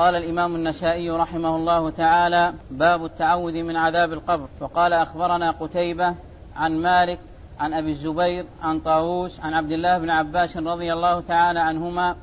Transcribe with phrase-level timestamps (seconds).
[0.00, 4.48] قال الإمام النسائي رحمه الله تعالى باب التعوذ من عذاب القبر.
[4.60, 6.14] وقال أخبرنا قتيبة
[6.56, 7.18] عن مالك
[7.60, 12.16] عن أبي الزبير عن طاووس عن عبد الله بن عباس رضي الله تعالى عنهما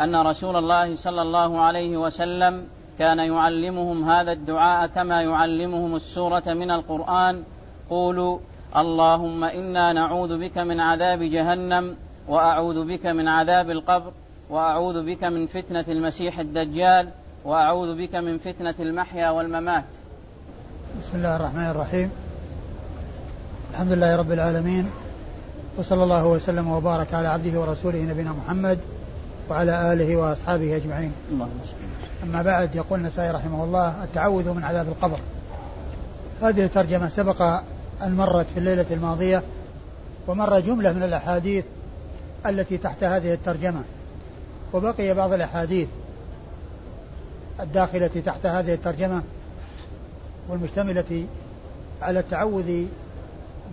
[0.00, 2.66] أن رسول الله صلى الله عليه وسلم
[2.98, 7.42] كان يعلمهم هذا الدعاء كما يعلمهم السورة من القرآن.
[7.90, 8.38] قولوا
[8.76, 11.96] اللهم إنا نعوذ بك من عذاب جهنم
[12.28, 14.12] وأعوذ بك من عذاب القبر.
[14.50, 17.08] وأعوذ بك من فتنة المسيح الدجال
[17.44, 19.84] وأعوذ بك من فتنة المحيا والممات.
[21.02, 22.10] بسم الله الرحمن الرحيم.
[23.70, 24.90] الحمد لله رب العالمين
[25.78, 28.78] وصلى الله وسلم وبارك على عبده ورسوله نبينا محمد
[29.50, 31.12] وعلى آله وأصحابه أجمعين.
[31.32, 31.60] اللهم
[32.24, 35.18] أما بعد يقول النسائي رحمه الله التعوذ من عذاب القبر.
[36.42, 37.42] هذه الترجمة سبق
[38.02, 39.42] أن مرت في الليلة الماضية
[40.26, 41.64] ومر جملة من الأحاديث
[42.46, 43.82] التي تحت هذه الترجمة.
[44.72, 45.88] وبقي بعض الأحاديث
[47.60, 49.22] الداخلة تحت هذه الترجمة
[50.48, 51.26] والمشتملة
[52.02, 52.84] على التعوذ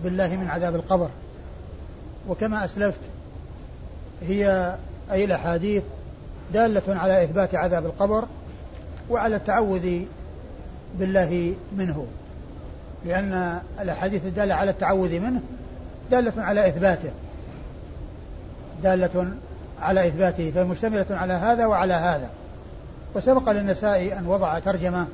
[0.04, 1.08] بالله من عذاب القبر.
[2.28, 3.00] وكما أسلفت
[4.22, 4.74] هي
[5.10, 5.82] أي الأحاديث
[6.52, 8.24] دالة على إثبات عذاب القبر
[9.10, 10.00] وعلى التعوذ
[10.98, 12.06] بالله منه
[13.06, 15.40] لأن الأحاديث الدالة على التعوذ منه
[16.10, 17.10] دالة على إثباته
[18.82, 19.28] دالة
[19.82, 22.28] على إثباته فمشتملة على هذا وعلى هذا.
[23.14, 25.06] وسبق للنسائي أن وضع ترجمة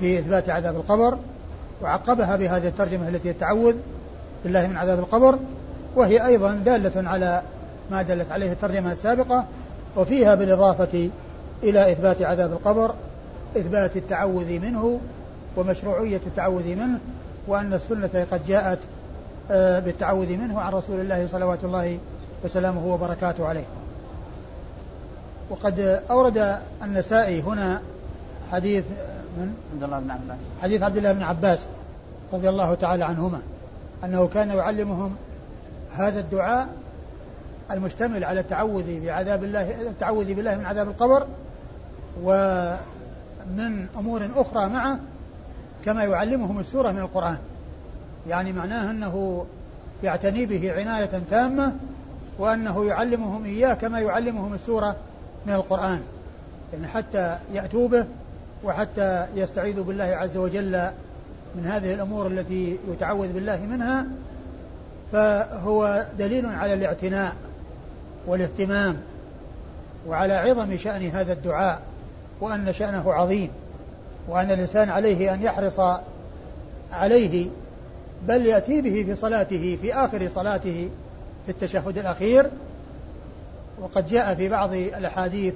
[0.00, 1.18] في إثبات عذاب القبر
[1.82, 3.74] وعقبها بهذه الترجمة التي التعوذ
[4.44, 5.38] بالله من عذاب القبر
[5.96, 7.42] وهي أيضا دالة على
[7.90, 9.44] ما دلت عليه الترجمة السابقة
[9.96, 11.10] وفيها بالإضافة
[11.62, 12.94] إلى إثبات عذاب القبر
[13.56, 15.00] إثبات التعوذ منه
[15.56, 16.98] ومشروعية التعوذ منه
[17.46, 18.78] وأن السنة قد جاءت
[19.50, 21.98] آه، بالتعوذ منه عن رسول الله صلوات الله
[22.44, 23.64] وسلامه وبركاته عليه.
[25.50, 27.82] وقد أورد النسائي هنا
[28.52, 28.84] حديث
[29.38, 30.36] من؟ عبد الله بن عباس.
[30.62, 31.58] حديث عبد الله بن عباس
[32.32, 33.40] رضي الله تعالى عنهما
[34.04, 35.14] أنه كان يعلمهم
[35.96, 36.68] هذا الدعاء
[37.70, 41.26] المشتمل على التعوذ بعذاب الله التعوذ بالله من عذاب القبر
[42.22, 44.98] ومن أمور أخرى معه
[45.84, 47.38] كما يعلمهم السورة من القرآن.
[48.28, 49.46] يعني معناه أنه
[50.02, 51.72] يعتني به عناية تامة
[52.40, 54.96] وأنه يعلمهم إياه كما يعلمهم السورة
[55.46, 56.00] من القرآن.
[56.72, 58.04] يعني حتى يأتوا به
[58.64, 60.90] وحتى يستعيذوا بالله عز وجل
[61.54, 64.06] من هذه الأمور التي يتعوذ بالله منها
[65.12, 67.32] فهو دليل على الاعتناء
[68.26, 68.96] والاهتمام
[70.08, 71.82] وعلى عظم شأن هذا الدعاء
[72.40, 73.50] وأن شأنه عظيم
[74.28, 75.80] وأن الإنسان عليه أن يحرص
[76.92, 77.46] عليه
[78.28, 80.88] بل يأتي به في صلاته في آخر صلاته
[81.46, 82.50] في التشهد الأخير
[83.80, 85.54] وقد جاء في بعض الأحاديث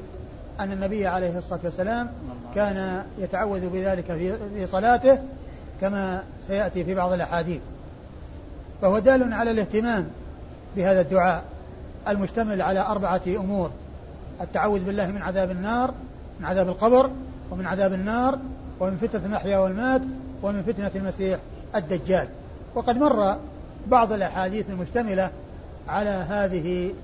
[0.60, 2.10] أن النبي عليه الصلاة والسلام
[2.54, 4.04] كان يتعوذ بذلك
[4.54, 5.18] في صلاته
[5.80, 7.60] كما سيأتي في بعض الأحاديث.
[8.82, 10.06] فهو دال على الاهتمام
[10.76, 11.44] بهذا الدعاء
[12.08, 13.70] المشتمل على أربعة أمور
[14.40, 15.94] التعوذ بالله من عذاب النار
[16.40, 17.10] من عذاب القبر
[17.50, 18.38] ومن عذاب النار
[18.80, 20.00] ومن فتنة المحيا والمات
[20.42, 21.38] ومن فتنة المسيح
[21.74, 22.28] الدجال.
[22.74, 23.36] وقد مر
[23.86, 25.30] بعض الأحاديث المشتملة
[25.88, 26.94] على هذه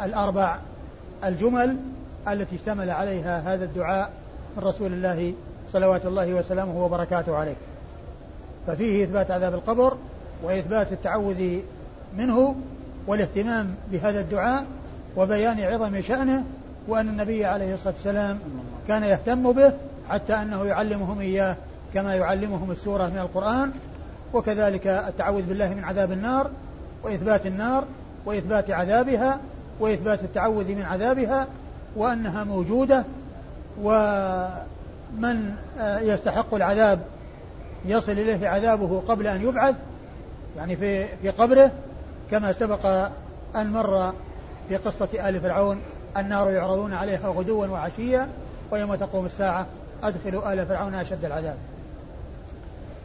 [0.00, 0.58] الأربع
[1.24, 1.76] الجمل
[2.28, 4.10] التي اشتمل عليها هذا الدعاء
[4.56, 5.34] من رسول الله
[5.72, 7.56] صلوات الله وسلامه وبركاته عليه.
[8.66, 9.96] ففيه إثبات عذاب القبر
[10.42, 11.58] وإثبات التعوذ
[12.18, 12.56] منه
[13.06, 14.64] والاهتمام بهذا الدعاء
[15.16, 16.44] وبيان عظم شأنه
[16.88, 18.38] وأن النبي عليه الصلاة والسلام
[18.88, 19.72] كان يهتم به
[20.08, 21.56] حتى أنه يعلمهم إياه
[21.94, 23.70] كما يعلمهم السورة من القرآن.
[24.34, 26.50] وكذلك التعوذ بالله من عذاب النار
[27.02, 27.84] وإثبات النار
[28.28, 29.38] وإثبات عذابها
[29.80, 31.46] وإثبات التعوذ من عذابها
[31.96, 33.04] وأنها موجودة
[33.82, 37.00] ومن يستحق العذاب
[37.84, 39.74] يصل إليه عذابه قبل أن يبعث
[40.56, 41.70] يعني في في قبره
[42.30, 42.86] كما سبق
[43.56, 44.12] أن مر
[44.68, 45.80] في قصة آل فرعون
[46.16, 48.28] النار يعرضون عليها غدوا وعشيا
[48.70, 49.66] ويوم تقوم الساعة
[50.02, 51.56] أدخلوا آل فرعون أشد العذاب.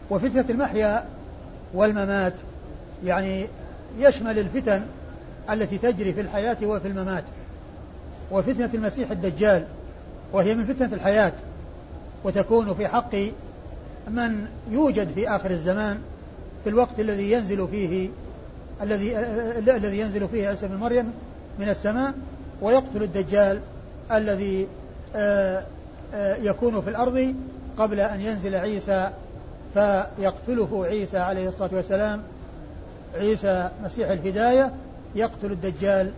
[0.09, 1.05] وفتنة المحيا
[1.73, 2.33] والممات
[3.05, 3.47] يعني
[3.99, 4.81] يشمل الفتن
[5.49, 7.23] التي تجري في الحياة وفي الممات
[8.31, 9.65] وفتنة المسيح الدجال
[10.33, 11.33] وهي من فتنة الحياة
[12.23, 13.15] وتكون في حق
[14.07, 15.99] من يوجد في آخر الزمان
[16.63, 18.09] في الوقت الذي ينزل فيه
[18.81, 19.19] الذي
[19.57, 21.13] الذي ينزل فيه عيسى بن مريم
[21.59, 22.13] من السماء
[22.61, 23.59] ويقتل الدجال
[24.11, 24.67] الذي
[25.15, 25.63] آه،
[26.13, 27.35] آه، يكون في الأرض
[27.77, 29.09] قبل أن ينزل عيسى
[29.73, 32.21] فيقتله عيسى عليه الصلاة والسلام
[33.15, 34.71] عيسى مسيح الهداية
[35.15, 36.11] يقتل الدجال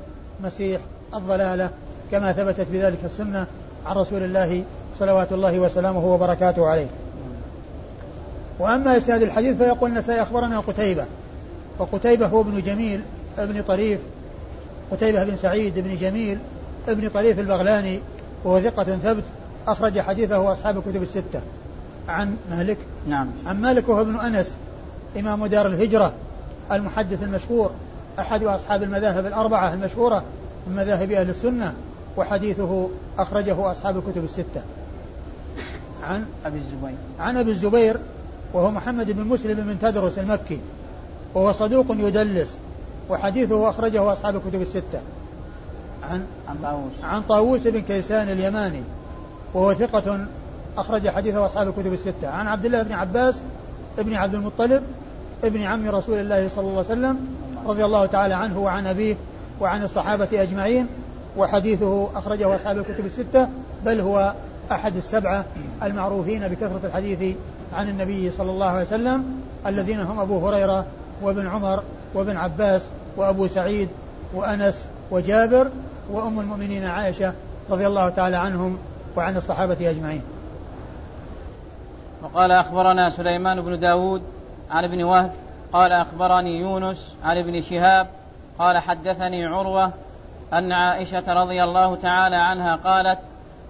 [0.44, 0.81] مسيح
[1.13, 1.69] الضلالة
[2.12, 3.45] كما ثبتت بذلك السنة
[3.86, 4.63] عن رسول الله
[5.00, 6.88] صلوات الله وسلامه وبركاته عليه.
[8.59, 11.06] وأما إسناد الحديث فيقول النسائي أخبرنا قتيبة
[11.80, 13.01] وقتيبة هو ابن جميل
[13.38, 14.00] ابن طريف
[14.92, 16.38] قتيبة بن سعيد بن جميل
[16.88, 18.00] ابن طريف البغلاني
[18.44, 19.24] وهو ثقة ثبت
[19.68, 21.42] أخرج حديثه أصحاب الكتب الستة.
[22.09, 22.77] عن مالك؟
[23.07, 23.27] نعم.
[23.45, 24.56] عن مالك وهو ابن أنس
[25.19, 26.13] إمام دار الهجرة
[26.71, 27.71] المحدث المشهور.
[28.19, 30.23] أحد أصحاب المذاهب الأربعة المشهورة
[30.67, 31.73] من مذاهب أهل السنة
[32.17, 32.89] وحديثه
[33.19, 34.62] أخرجه أصحاب الكتب الستة.
[36.03, 36.97] عن أبي الزبير.
[37.19, 38.00] عن أبي الزبير
[38.53, 40.59] وهو محمد بن مسلم بن تدرس المكي
[41.33, 42.57] وهو صدوق يدلس
[43.09, 45.01] وحديثه أخرجه أصحاب الكتب الستة.
[46.03, 46.91] عن عن طاووس.
[47.03, 48.81] عن طاووس بن كيسان اليماني
[49.53, 50.25] وهو ثقة
[50.77, 52.29] أخرج حديثه أصحاب الكتب الستة.
[52.29, 53.41] عن عبد الله بن عباس
[54.00, 54.83] ابن عبد المطلب
[55.44, 57.18] ابن عم رسول الله صلى الله عليه وسلم
[57.65, 59.15] رضي الله تعالى عنه وعن أبيه
[59.62, 60.88] وعن الصحابة أجمعين
[61.38, 63.50] وحديثه أخرجه أصحاب الكتب الستة
[63.85, 64.33] بل هو
[64.71, 65.45] أحد السبعة
[65.83, 67.35] المعروفين بكثرة الحديث
[67.73, 70.85] عن النبي صلى الله عليه وسلم الذين هم أبو هريرة
[71.21, 71.83] وابن عمر
[72.13, 73.89] وابن عباس وأبو سعيد
[74.33, 75.68] وأنس وجابر
[76.11, 77.33] وأم المؤمنين عائشة
[77.69, 78.77] رضي الله تعالى عنهم
[79.18, 80.21] وعن الصحابة أجمعين.
[82.23, 84.21] وقال أخبرنا سليمان بن داود
[84.71, 85.31] عن ابن وهب
[85.75, 88.07] قال أخبرني يونس عن ابن شهاب
[88.60, 89.92] قال حدثني عروة
[90.54, 93.19] أن عائشة رضي الله تعالى عنها قالت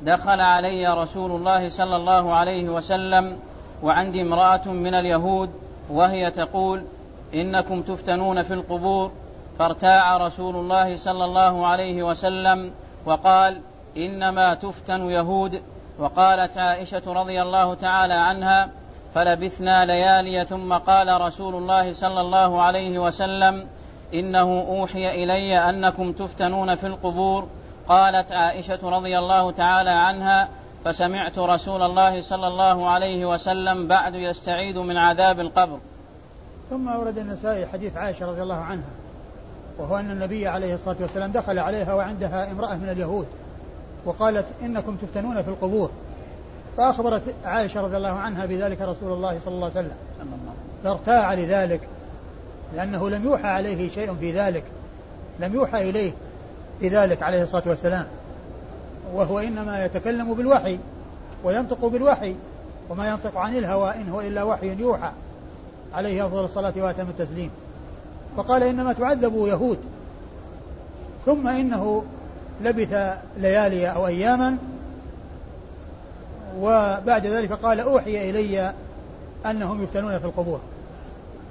[0.01, 3.37] دخل علي رسول الله صلى الله عليه وسلم
[3.83, 5.49] وعندي امرأة من اليهود
[5.89, 6.83] وهي تقول
[7.33, 9.11] إنكم تفتنون في القبور.
[9.59, 12.71] فارتاع رسول الله صلى الله عليه وسلم
[13.05, 13.61] وقال
[13.97, 15.61] إنما تفتن يهود.
[15.99, 18.69] وقالت عائشة رضي الله تعالى عنها
[19.15, 23.67] فلبثنا ليالي ثم قال رسول الله صلى الله عليه وسلم
[24.13, 27.47] إنه أوحي إلي أنكم تفتنون في القبور.
[27.87, 30.47] قالت عائشة رضي الله تعالى عنها
[30.85, 35.79] فسمعت رسول الله صلى الله عليه وسلم بعد يستعيد من عذاب القبر.
[36.69, 38.93] ثم أورد النسائي حديث عائشة رضي الله عنها
[39.77, 43.27] وهو أن النبي عليه الصلاة والسلام دخل عليها وعندها امرأة من اليهود
[44.05, 45.89] وقالت إنكم تفتنون في القبور.
[46.77, 49.95] فأخبرت عائشة رضي الله عنها بذلك رسول الله صلى الله عليه وسلم.
[50.83, 51.81] فارتاع لذلك
[52.75, 54.63] لأنه لم يوحى عليه شيء في ذلك
[55.39, 56.11] لم يوحى إليه
[56.79, 58.07] في ذلك عليه الصلاة والسلام.
[59.13, 60.79] وهو إنما يتكلم بالوحي
[61.43, 62.35] وينطق بالوحي
[62.89, 65.11] وما ينطق عن الهوى إن هو إلا وحي يوحى
[65.93, 67.49] عليه أفضل الصلاة وأتم التسليم.
[68.37, 69.77] فقال إنما تعذب يهود
[71.25, 72.03] ثم إنه
[72.61, 74.57] لبث ليالي أو أياما
[76.59, 78.73] وبعد ذلك قال أوحي إلي
[79.45, 80.59] أنهم يفتنون في القبور.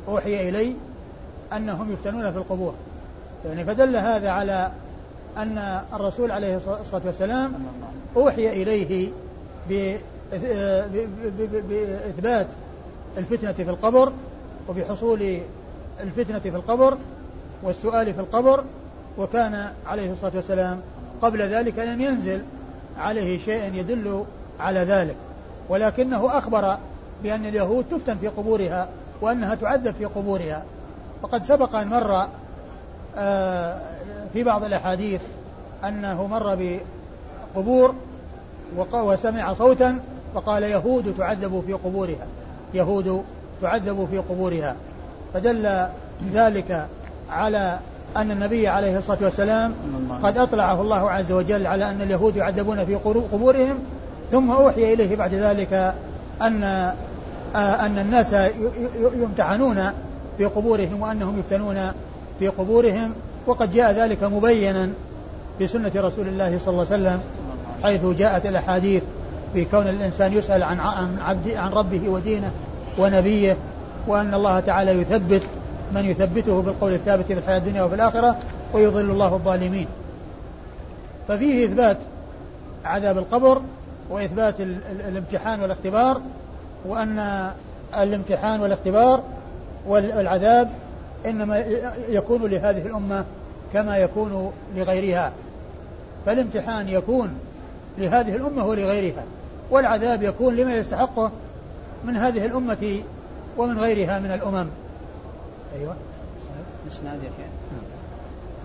[0.09, 0.77] أوحي إلي
[1.53, 2.75] أنهم يفتنون في القبور.
[3.47, 4.71] يعني فدل هذا على
[5.37, 7.53] أن الرسول عليه الصلاة والسلام
[8.17, 9.09] أوحي إليه
[11.71, 12.47] بإثبات
[13.19, 14.13] الفتنة في القبر
[14.69, 15.39] وبحصول
[16.01, 16.99] الفتنة في القبر
[17.63, 18.65] والسؤال في القبر
[19.19, 20.81] وكان عليه الصلاة والسلام
[21.23, 22.43] قبل ذلك لم ينزل
[22.99, 24.25] عليه شيء يدل
[24.61, 25.17] على ذلك.
[25.69, 26.77] ولكنه أخبر
[27.23, 28.89] بأن اليهود تفتن في قبورها
[29.21, 30.63] وأنها تعذب في قبورها.
[31.23, 32.27] وقد سبق أن مر
[33.17, 33.79] آه،
[34.33, 35.21] في بعض الأحاديث
[35.85, 36.79] أنه مر
[37.55, 37.95] بقبور
[38.93, 40.01] وسمع صوتا
[40.35, 42.27] وقال يهود تعذب في قبورها.
[42.75, 43.25] يهود
[43.63, 44.77] تعذب في قبورها.
[45.35, 45.89] فدل
[46.33, 46.89] ذلك
[47.31, 47.79] على
[48.17, 49.75] أن النبي عليه الصلاة والسلام
[50.23, 52.95] قد أطلعه الله عز وجل على أن اليهود يعذبون في
[53.33, 53.79] قبورهم
[54.33, 55.95] ثم أوحي إليه بعد ذلك
[56.43, 56.63] أن
[57.55, 58.35] أن الناس
[59.15, 59.91] يمتحنون
[60.39, 61.93] في قبورهم وأنهم يفتنون
[62.39, 63.15] في قبورهم
[63.47, 64.91] وقد جاء ذلك مبينا
[65.59, 67.21] في سنة رسول الله صلى الله عليه وسلم
[67.83, 69.03] حيث جاءت الأحاديث
[69.53, 72.51] في كون الإنسان يسأل عن عن عبد عن ربه ودينه
[72.99, 73.57] ونبيه
[74.07, 75.43] وأن الله تعالى يثبت
[75.95, 78.37] من يثبته بالقول الثابت في الحياة الدنيا وفي الآخرة
[78.73, 79.87] ويضل الله الظالمين.
[81.29, 81.97] ففيه إثبات
[82.85, 83.61] عذاب القبر
[84.11, 84.55] وإثبات
[85.09, 86.21] الامتحان والاختبار
[86.87, 87.51] وأن
[87.99, 89.23] الامتحان والاختبار
[89.87, 90.71] والعذاب
[91.27, 91.59] إنما
[92.09, 93.25] يكون لهذه الأمة
[93.73, 95.33] كما يكون لغيرها.
[96.27, 97.39] فالامتحان يكون
[97.99, 99.25] لهذه الأمة ولغيرها
[99.71, 101.31] والعذاب يكون لما يستحقه
[102.05, 103.03] من هذه الأمة
[103.59, 104.67] ومن غيرها من الأمم.
[105.79, 105.97] أيوة.
[107.25, 107.31] يا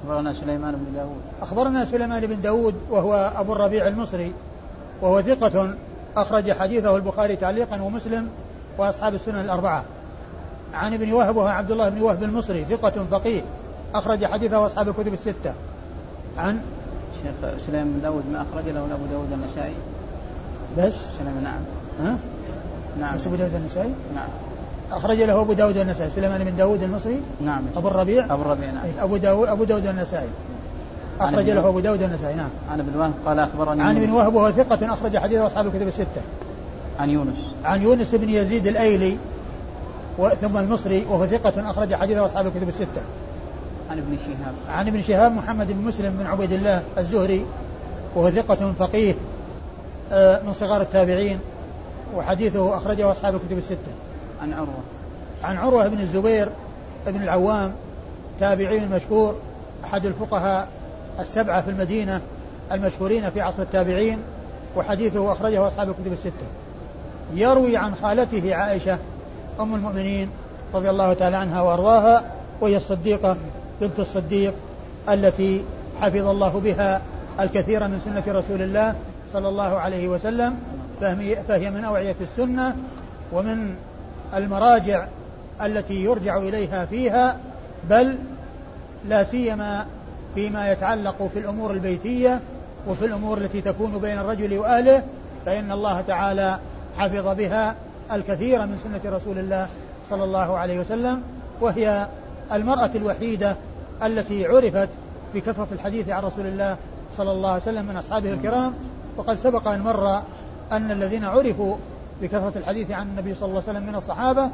[0.03, 1.21] أخبرنا سليمان بن داود.
[1.41, 4.33] أخبرنا سليمان بن داود وهو أبو الربيع المصري.
[5.01, 5.73] وهو ثقة
[6.17, 8.29] أخرج حديثه البخاري تعليقا ومسلم
[8.77, 9.83] وأصحاب السنن الأربعة.
[10.73, 13.41] عن ابن وهب وهو عبد الله بن وهب المصري ثقة فقيه
[13.95, 15.53] أخرج حديثه أصحاب الكتب الستة.
[16.37, 16.59] عن؟
[17.23, 19.73] شيخ سليمان بن داود ما أخرج له أبو داود النسائي.
[20.77, 21.61] بس؟ سليمان نعم.
[22.01, 22.17] ها؟
[22.99, 23.15] نعم.
[23.15, 24.27] بس أبو داود النسائي؟ نعم.
[24.91, 26.11] أخرج له أبو داود النسائي.
[26.15, 27.61] سليمان بن داود المصري؟ نعم.
[27.77, 28.85] أبو الربيع؟ أبو الربيع نعم.
[28.99, 30.29] أبو داود أبو داود النسائي.
[31.19, 32.49] أخرج له أبو داود النسائي نعم.
[32.71, 34.11] عن ابن وهب قال أخبرني عن ابن.
[34.11, 36.21] وهب وهو ثقة أخرج حديث أصحاب الكتب الستة.
[36.99, 37.37] عن يونس.
[37.63, 39.17] عن يونس بن يزيد الأيلي
[40.41, 43.01] ثم المصري وهو ثقة أخرج حديث أصحاب الكتب الستة.
[43.91, 44.77] عن ابن شهاب.
[44.77, 47.45] عن ابن شهاب محمد بن مسلم بن عبيد الله الزهري
[48.15, 49.15] وهو ثقة فقيه
[50.11, 51.39] آه، من صغار التابعين
[52.15, 53.91] وحديثه أخرجه أصحاب الكتب الستة.
[54.41, 54.83] عن عروة.
[55.43, 56.49] عن عروة بن الزبير
[57.07, 57.71] بن العوام
[58.39, 59.35] تابعي مشهور
[59.83, 60.67] أحد الفقهاء
[61.19, 62.21] السبعة في المدينة
[62.71, 64.17] المشهورين في عصر التابعين
[64.75, 66.45] وحديثه أخرجه أصحاب الكتب الستة.
[67.33, 68.97] يروي عن خالته عائشة
[69.59, 70.29] أم المؤمنين
[70.73, 72.23] رضي الله تعالى عنها وأرضاها
[72.61, 73.37] وهي الصديقة
[73.81, 74.53] بنت الصديق
[75.09, 75.63] التي
[76.01, 77.01] حفظ الله بها
[77.39, 78.95] الكثير من سنة رسول الله
[79.33, 80.55] صلى الله عليه وسلم
[81.47, 82.75] فهي من أوعية السنة
[83.33, 83.75] ومن
[84.35, 85.05] المراجع
[85.61, 87.37] التي يرجع إليها فيها
[87.89, 88.17] بل
[89.07, 89.85] لا سيما
[90.35, 92.39] فيما يتعلق في الأمور البيتية
[92.87, 95.03] وفي الأمور التي تكون بين الرجل وأهله
[95.45, 96.59] فإن الله تعالى
[96.97, 97.75] حفظ بها
[98.11, 99.67] الكثير من سنة رسول الله
[100.09, 101.21] صلى الله عليه وسلم
[101.61, 102.07] وهي
[102.51, 103.55] المرأة الوحيدة
[104.03, 104.89] التي عرفت
[105.35, 106.77] بكثرة الحديث عن رسول الله
[107.17, 108.73] صلى الله عليه وسلم من أصحابه الكرام.
[109.17, 110.21] وقد سبق أن مر
[110.71, 111.75] أن الذين عرفوا
[112.21, 114.49] بكثرة الحديث عن النبي صلى الله عليه وسلم من الصحابة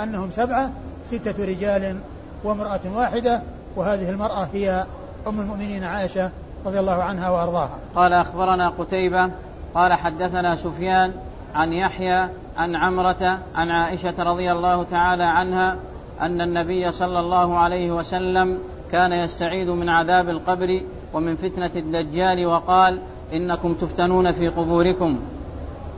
[0.00, 0.70] أنهم سبعة
[1.10, 1.96] ستة رجال
[2.44, 3.42] وامرأة واحدة
[3.76, 4.84] وهذه المرأة هي
[5.26, 6.30] أم المؤمنين عائشة
[6.66, 7.78] رضي الله عنها وأرضاها.
[7.96, 9.30] قال أخبرنا قتيبة
[9.74, 11.12] قال حدثنا سفيان
[11.54, 15.76] عن يحيى عن عمرة عن عائشة رضي الله تعالى عنها
[16.20, 18.58] أن النبي صلى الله عليه وسلم
[18.92, 20.82] كان يستعيذ من عذاب القبر
[21.14, 22.98] ومن فتنة الدجال وقال
[23.32, 25.20] إنكم تفتنون في قبوركم.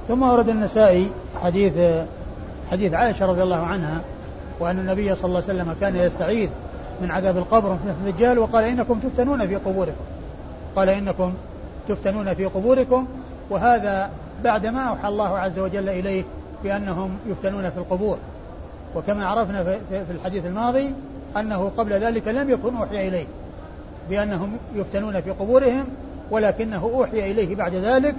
[0.09, 1.11] ثم ورد النسائي
[1.43, 2.05] حديث
[2.71, 4.01] حديث عائشة رضي الله عنها
[4.61, 6.51] وأن النبي صلى الله عليه وسلم كان يستعيذ
[7.03, 10.05] من عذاب القبر ومن فتنة الدجال وقال إنكم تفتنون في قبوركم.
[10.77, 11.35] قال إنكم
[11.89, 13.07] تفتنون في قبوركم
[13.51, 14.11] وهذا
[14.45, 16.25] بعدما أوحى الله عز وجل إليه
[16.65, 18.19] بأنهم يفتنون في القبور.
[18.97, 20.95] وكما عرفنا في في الحديث الماضي
[21.37, 23.27] أنه قبل ذلك لم يكن أوحي إليه
[24.11, 25.85] بأنهم يفتنون في قبورهم
[26.31, 28.15] ولكنه أوحي إليه بعد ذلك.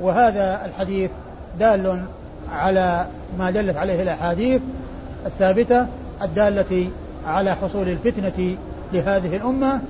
[0.00, 1.10] وهذا الحديث
[1.58, 2.04] دال
[2.52, 3.06] على
[3.38, 4.62] ما دلت عليه الأحاديث
[5.26, 5.86] الثابتة
[6.22, 6.90] الدالة
[7.26, 8.56] على حصول الفتنة
[8.92, 9.80] لهذه الأمة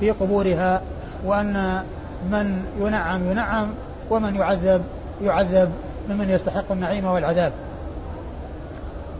[0.00, 0.82] في قبورها
[1.24, 1.82] وأن
[2.30, 3.68] من ينعم ينعم
[4.10, 4.82] ومن يعذب
[5.22, 5.70] يعذب
[6.10, 7.52] ممن يستحق النعيم والعذاب.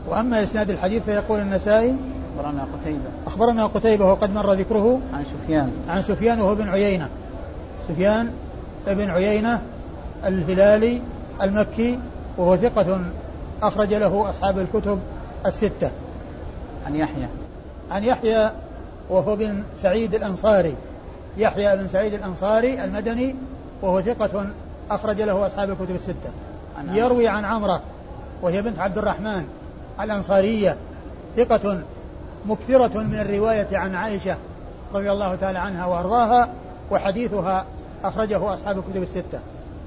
[0.09, 1.97] وأما إسناد الحديث فيقول النسائي
[2.37, 3.05] أخبرنا قتيبة.
[3.27, 5.73] أخبرنا قتيبة وقد مر ذكره عن سفيان.
[5.89, 7.09] عن سفيان وهو بن عيينة.
[7.89, 8.31] سفيان
[8.87, 9.61] بن عيينة
[10.25, 11.01] الهلالي
[11.43, 11.99] المكي
[12.39, 13.01] وهو ثقة
[13.63, 14.99] أخرج له أصحاب الكتب
[15.47, 15.91] الستة.
[16.87, 17.29] عن يحيى.
[17.91, 18.51] عن يحيى
[19.11, 20.75] وهو بن سعيد الأنصاري.
[21.37, 23.37] يحيى بن سعيد الأنصاري المدني
[23.83, 24.47] وهو ثقة
[24.91, 26.31] أخرج له أصحاب الكتب الستة.
[26.79, 26.97] عن.
[26.97, 27.81] يروي عن عمرة
[28.43, 29.45] وهي بنت عبد الرحمن
[30.01, 30.77] الأنصارية.
[31.37, 31.81] ثقة
[32.47, 34.37] مكثرة من الرواية عن عائشة
[34.95, 36.49] رضي الله تعالى عنها وأرضاها
[36.91, 37.65] وحديثها
[38.05, 39.39] أخرجه أصحاب الكتب الستة.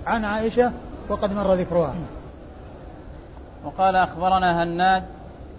[0.07, 0.71] عن عائشة
[1.09, 1.93] وقد مر ذكرها.
[3.65, 5.03] وقال أخبرنا هناد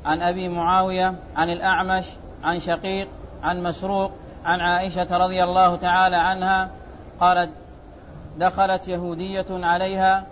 [0.04, 2.04] عن أبي معاوية عن الأعمش
[2.44, 3.08] عن شقيق
[3.42, 4.10] عن مسروق
[4.44, 6.70] عن عائشة رضي الله تعالى عنها
[7.20, 7.50] قالت
[8.38, 10.24] دخلت يهودية عليها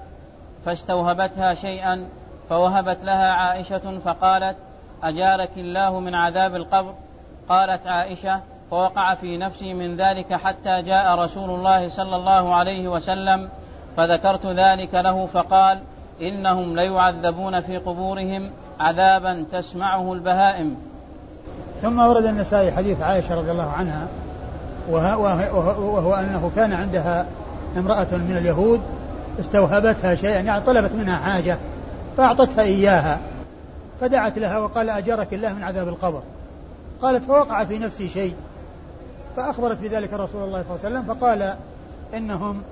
[0.65, 2.09] فاستوهبتها شيئا
[2.49, 4.57] فوهبت لها عائشة فقالت
[5.03, 6.95] أجارك الله من عذاب القبر؟
[7.49, 8.41] قالت عائشة
[8.71, 13.49] فوقع في نفسي من ذلك حتى جاء رسول الله صلى الله عليه وسلم
[13.97, 15.79] فذكرت ذلك له فقال
[16.21, 18.51] إنهم ليعذبون في قبورهم
[18.81, 20.92] عذابا تسمعه البهائم.
[21.83, 24.09] ثم ورد النسائي حديث عائشة رضي الله عنها
[24.89, 27.27] وهو, وهو, وهو أنه كان عندها
[27.77, 28.81] امرأة من اليهود
[29.41, 31.59] استوهبتها شيئا يعني طلبت منها حاجة
[32.17, 33.21] فأعطتها إياها
[34.01, 36.23] فدعت لها وقال أجرك الله من عذاب القبر.
[37.03, 38.35] قالت فوقع في نفسي شيء
[39.37, 41.55] فأخبرت بذلك رسول الله صلى الله عليه وسلم فقال
[42.15, 42.63] إنهم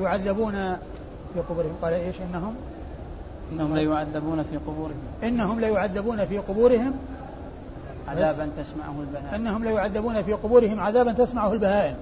[0.00, 0.76] يعذبون
[1.34, 1.72] في قبورهم.
[1.82, 2.54] قال إيش إنهم؟
[3.52, 5.02] إنهم ليعذبون في قبورهم.
[5.22, 6.92] إنهم ليعذبون في قبورهم
[8.08, 9.34] عذابا تسمعه البهائم.
[9.34, 11.94] أنهم ليعذبون في قبورهم عذابا تسمعه البهائم.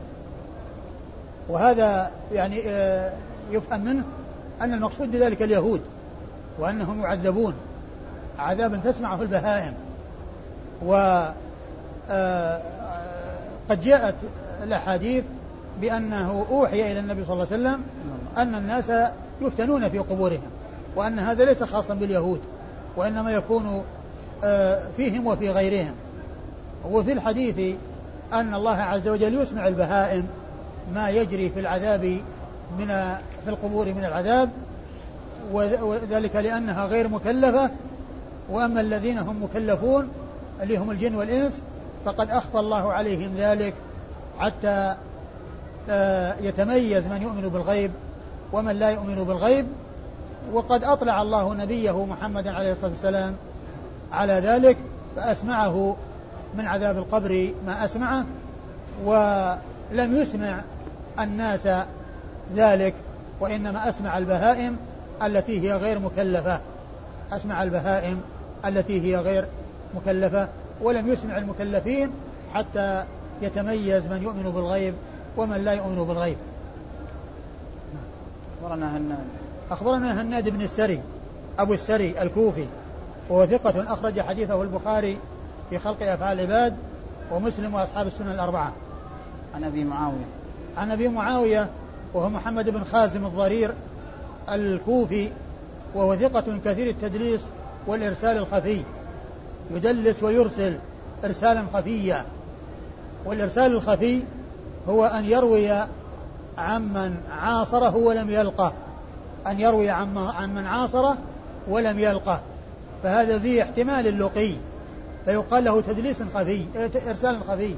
[1.49, 3.12] وهذا يعني آه،
[3.50, 4.05] يفهم منه
[4.61, 5.81] أن المقصود بذلك اليهود
[6.59, 7.55] وأنهم يعذبون
[8.38, 9.75] عذابا تسمعه البهائم.
[10.87, 11.23] و
[12.11, 12.61] آه،
[13.71, 14.14] قد جاءت
[14.62, 15.25] الأحاديث
[15.81, 17.83] بأنه أوحي إلى النبي صلى الله عليه وسلم
[18.37, 20.50] أن الناس يفتنون في قبورهم
[20.97, 22.40] وأن هذا ليس خاصا باليهود
[22.97, 23.85] وإنما يكون
[24.97, 25.95] فيهم وفي غيرهم.
[26.90, 27.76] وفي الحديث
[28.33, 30.26] أن الله عز وجل يسمع البهائم
[30.95, 32.04] ما يجري في العذاب
[32.78, 32.87] من
[33.45, 34.50] في القبور من العذاب
[35.52, 37.71] وذلك لأنها غير مكلفة.
[38.50, 40.09] وأما الذين هم مكلفون
[40.62, 41.61] اللي هم الجن والإنس
[42.04, 43.75] فقد أخفى الله عليهم ذلك
[44.38, 44.95] حتى
[45.90, 47.90] آه، يتميز من يؤمن بالغيب
[48.52, 49.66] ومن لا يؤمن بالغيب.
[50.52, 53.35] وقد أطلع الله نبيه محمد عليه الصلاة والسلام
[54.12, 54.77] على ذلك
[55.17, 55.97] فأسمعه
[56.55, 58.27] من عذاب القبر ما أسمعه
[59.05, 60.61] ولم يسمع
[61.21, 61.69] الناس
[62.57, 62.95] ذلك
[63.41, 64.77] وإنما أسمع البهائم
[65.23, 66.61] التي هي غير مكلفة.
[67.33, 68.21] أسمع البهائم
[68.65, 69.45] التي هي غير
[69.95, 70.49] مكلفة
[70.81, 72.11] ولم يسمع المكلفين
[72.55, 73.05] حتى
[73.43, 74.95] يتميز من يؤمن بالغيب
[75.37, 76.37] ومن لا يؤمن بالغيب.
[78.62, 79.25] أخبرنا هناد.
[79.71, 81.00] أخبرنا هناد بن السري
[81.59, 82.67] أبو السري الكوفي.
[83.28, 85.18] وهو ثقة أخرج حديثه البخاري
[85.70, 86.76] في خلق أفعال العباد
[87.32, 88.73] ومسلم وأصحاب السنن الأربعة.
[89.54, 90.26] عن أبي معاوية.
[90.76, 91.68] عن أبي معاوية
[92.14, 93.75] وهو محمد بن خازم الضرير
[94.49, 95.30] الكوفي
[95.94, 97.40] وهو ثقة كثير التدليس
[97.87, 98.82] والإرسال الخفي.
[99.70, 100.78] يدلس ويرسل
[101.25, 102.25] إرسالا خفيا.
[103.25, 104.23] والإرسال الخفي
[104.88, 105.70] هو أن يروي
[106.58, 108.73] عمن عاصره ولم يلقه.
[109.47, 111.16] أن يروي عن من عاصره
[111.68, 112.40] ولم يلقه.
[113.02, 114.52] فهذا فيه احتمال اللقي
[115.25, 116.64] فيقال له تدليس خفي
[117.09, 117.75] إرسال خفي.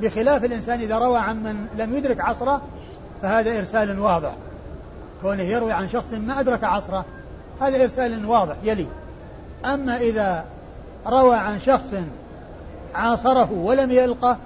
[0.00, 2.62] بخلاف الإنسان إذا روى عن من لم يدرك عصره
[3.22, 4.32] فهذا إرسال واضح.
[5.22, 7.04] كونه يروي عن شخص ما أدرك عصره
[7.60, 8.86] هذا إرسال واضح يلي.
[9.64, 10.44] أما إذا
[11.06, 11.94] روى عن شخص
[12.94, 14.36] عاصره ولم يلقه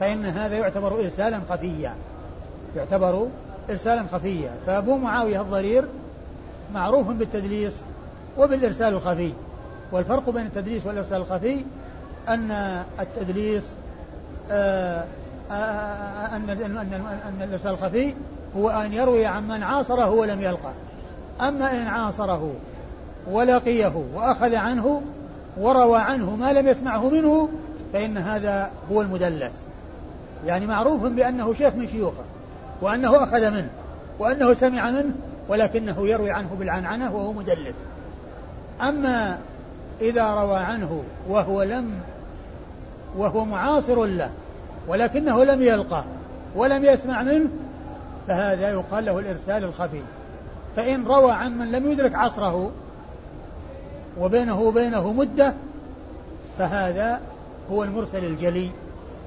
[0.00, 1.94] فإن هذا يعتبر إرسالا خفيا.
[2.76, 3.28] يعتبر
[3.70, 4.50] إرسالا خفيا.
[4.66, 5.84] فأبو معاوية الضرير
[6.74, 7.72] معروف بالتدليس
[8.38, 9.32] وبالإرسال الخفي.
[9.92, 11.64] والفرق بين التدليس والإرسال الخفي
[12.28, 12.50] أن
[13.00, 13.64] التدليس
[14.50, 15.04] آه،
[15.50, 16.50] آه، آه، أن
[17.28, 18.14] أن الإرسال الخفي
[18.56, 20.72] هو أن يروي عن من عاصره ولم يلقى.
[21.40, 22.52] أما إن عاصره
[23.30, 25.02] ولقيه وأخذ عنه
[25.56, 27.48] وروى عنه ما لم يسمعه منه
[27.92, 29.64] فإن هذا هو المدلس.
[30.46, 32.24] يعني معروف بأنه شيخ من شيوخه
[32.82, 33.70] وأنه أخذ منه
[34.18, 35.14] وأنه سمع منه
[35.48, 37.74] ولكنه يروي عنه بالعنعنة وهو مدلس.
[38.80, 39.38] أما
[40.00, 41.90] إذا روى عنه وهو لم
[43.16, 44.30] وهو معاصر له
[44.88, 46.04] ولكنه لم يلقى
[46.56, 47.48] ولم يسمع منه
[48.28, 50.02] فهذا يقال له الإرسال الخفي.
[50.76, 52.70] فإن روى عن من لم يدرك عصره
[54.20, 55.54] وبينه وبينه مدة
[56.58, 57.20] فهذا
[57.70, 58.70] هو المرسل الجلي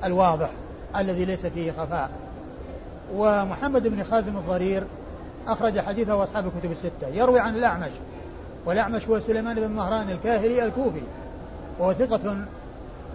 [0.04, 0.50] الواضح
[0.96, 2.10] الذي ليس فيه خفاء.
[3.16, 4.84] ومحمد بن خازم الضرير
[5.48, 7.08] أخرج حديثه أصحاب الكتب الستة.
[7.14, 7.92] يروي عن الأعمش
[8.68, 11.02] والأعمش هو سليمان بن مهران الكاهلي الكوفي
[11.80, 12.38] وهو ثقة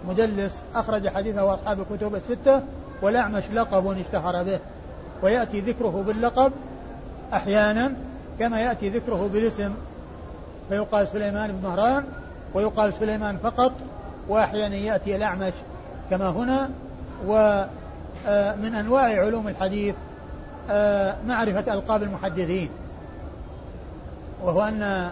[0.07, 2.61] مدلس أخرج حديثه أصحاب الكتب الستة
[3.01, 4.59] والأعمش لقب اشتهر به
[5.21, 6.51] ويأتي ذكره باللقب
[7.33, 7.93] أحيانا
[8.39, 9.73] كما يأتي ذكره بالاسم
[10.69, 12.03] فيقال سليمان بن مهران
[12.53, 13.71] ويقال سليمان فقط
[14.29, 15.53] وأحيانا يأتي الأعمش
[16.09, 16.69] كما هنا
[17.27, 19.95] ومن أنواع علوم الحديث
[20.69, 22.69] آه، معرفة ألقاب المحدثين
[24.43, 25.11] وهو أن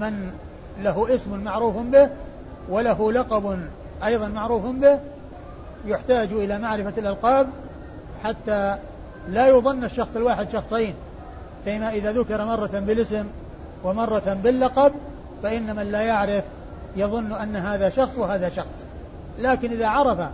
[0.00, 0.30] من
[0.82, 2.08] له اسم معروف به
[2.68, 3.58] وله لقب
[4.04, 5.00] أيضا معروف به
[5.86, 7.48] يحتاج إلى معرفة الألقاب
[8.24, 8.76] حتى
[9.28, 10.94] لا يظن الشخص الواحد شخصين
[11.64, 13.26] فيما إذا ذكر مرة بالاسم
[13.84, 14.92] ومرة باللقب
[15.42, 16.44] فإن من لا يعرف
[16.96, 18.86] يظن أن هذا شخص وهذا شخص.
[19.38, 20.28] لكن إذا عرف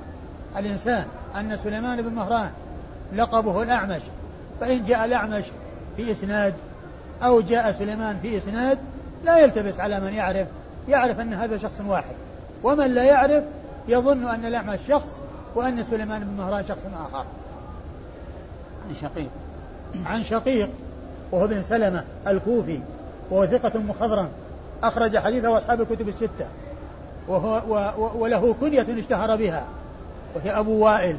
[0.57, 1.05] الإنسان
[1.37, 2.51] أن سليمان بن مهران
[3.17, 4.03] لقبه الأعمش
[4.61, 5.45] فإن جاء الأعمش
[5.97, 6.55] في إسناد
[7.23, 8.79] أو جاء سليمان في إسناد
[9.25, 10.47] لا يلتبس على من يعرف
[10.89, 12.15] يعرف أن هذا شخص واحد.
[12.63, 13.45] ومن لا يعرف
[13.89, 15.21] يظن أن الأعمش شخص
[15.55, 17.25] وأن سليمان بن مهران شخص آخر.
[18.89, 19.31] عن شقيق.
[20.07, 20.71] عن شقيق
[21.33, 22.81] وهو بن سلمة الكوفي
[23.31, 24.29] وهو ثقة مخضرم.
[24.83, 26.47] أخرج حديثه أصحاب الكتب الستة.
[27.29, 29.65] وهو و وله كنية اشتهر بها
[30.37, 31.17] وهي أبو وائل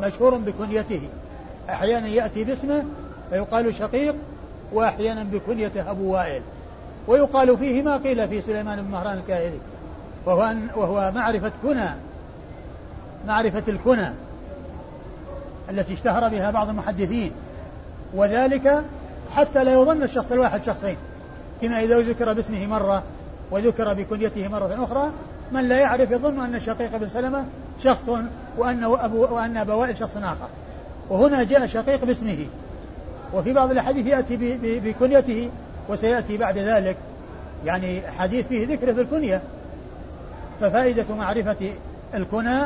[0.00, 1.08] مشهور بكنيته.
[1.70, 2.84] أحيانا يأتي باسمه
[3.30, 4.14] فيقال شقيق
[4.72, 6.42] وأحيانا بكنيته أبو وائل.
[7.08, 9.58] ويقال فيه ما قيل في سليمان بن مهران الكاهلي
[10.26, 11.90] وهو, أن وهو معرفة كنى
[13.26, 14.10] معرفة الكنى
[15.70, 17.32] التي اشتهر بها بعض المحدثين
[18.14, 18.82] وذلك
[19.36, 20.96] حتى لا يظن الشخص الواحد شخصين
[21.62, 23.02] كما إذا ذكر باسمه مرة
[23.50, 25.10] وذكر بكنيته مرة أخرى
[25.52, 27.44] من لا يعرف يظن أن شقيق بن سلمة
[27.84, 28.08] شخص
[28.58, 30.48] وأن أبو وأن أبا وائل شخص آخر.
[31.10, 32.46] وهنا جاء شقيق باسمه
[33.34, 35.50] وفي بعض الأحاديث يأتي بكنيته
[35.88, 36.96] وسيأتي بعد ذلك.
[37.64, 39.42] يعني حديث فيه ذكره في الكنية.
[40.60, 41.72] ففائدة معرفة
[42.14, 42.64] الكنى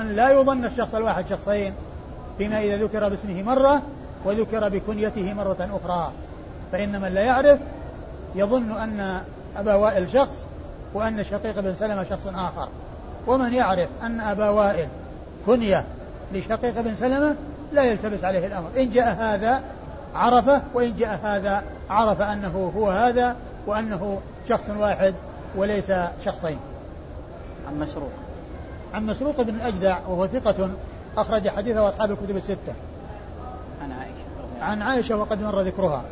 [0.00, 1.74] أن لا يظن الشخص الواحد شخصين
[2.38, 3.82] فيما إذا ذكر باسمه مرة
[4.24, 6.12] وذكر بكنيته مرة أخرى.
[6.72, 7.58] فإن من لا يعرف
[8.34, 9.20] يظن أن
[9.56, 10.46] أبا وائل شخص
[10.94, 12.68] وأن شقيق بن سلمة شخص آخر.
[13.26, 14.88] ومن يعرف أن أبا وائل
[15.46, 15.84] كنية
[16.32, 17.36] لشقيق بن سلمة
[17.72, 18.68] لا يلتبس عليه الأمر.
[18.78, 19.62] إن جاء هذا
[20.14, 25.14] عرفه وإن جاء هذا عرف أنه هو هذا وأنه شخص واحد
[25.56, 25.92] وليس
[26.24, 26.58] شخصين.
[27.68, 28.10] عن مسروق.
[28.94, 30.70] عن مسروق بن الأجدع وهو ثقة
[31.16, 32.74] أخرج حديثه أصحاب الكتب الستة.
[33.82, 36.04] عن عائشة عن عائشة وقد مر ذكرها.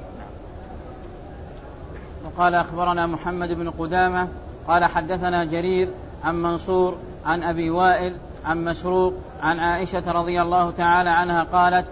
[2.25, 4.29] وقال أخبرنا محمد بن قدامة
[4.69, 5.89] قال حدثنا جرير
[6.25, 11.87] عن منصور عن أبي وائل عن مسروق عن عائشة رضي الله تعالى عنها قالت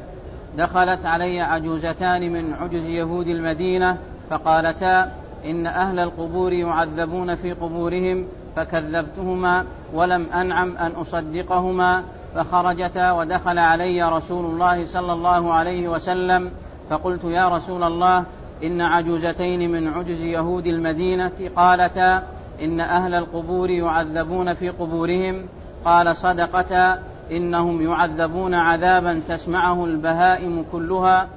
[0.61, 3.99] دخلت علي عجوزتان من عجز يهود المدينة
[4.31, 5.12] فقالتا
[5.44, 12.03] إن أهل القبور يعذبون في قبورهم فكذبتهما ولم أنعم أن أصدقهما.
[12.35, 16.51] فخرجتا ودخل علي رسول الله صلى الله عليه وسلم
[16.90, 18.25] فقلت يا رسول الله
[18.62, 21.51] إن عجوزتين من عجز يهود المدينة.
[21.57, 22.23] قالتا
[22.62, 25.42] إن أهل القبور يعذبون في قبورهم.
[25.85, 26.99] قال صدقتا.
[27.31, 31.29] إنهم يعذبون عذابا تسمعه البهائم كلها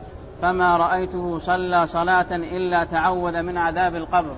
[0.41, 4.31] فما رأيته صلى صلاة إلا تعوذ من عذاب القبر.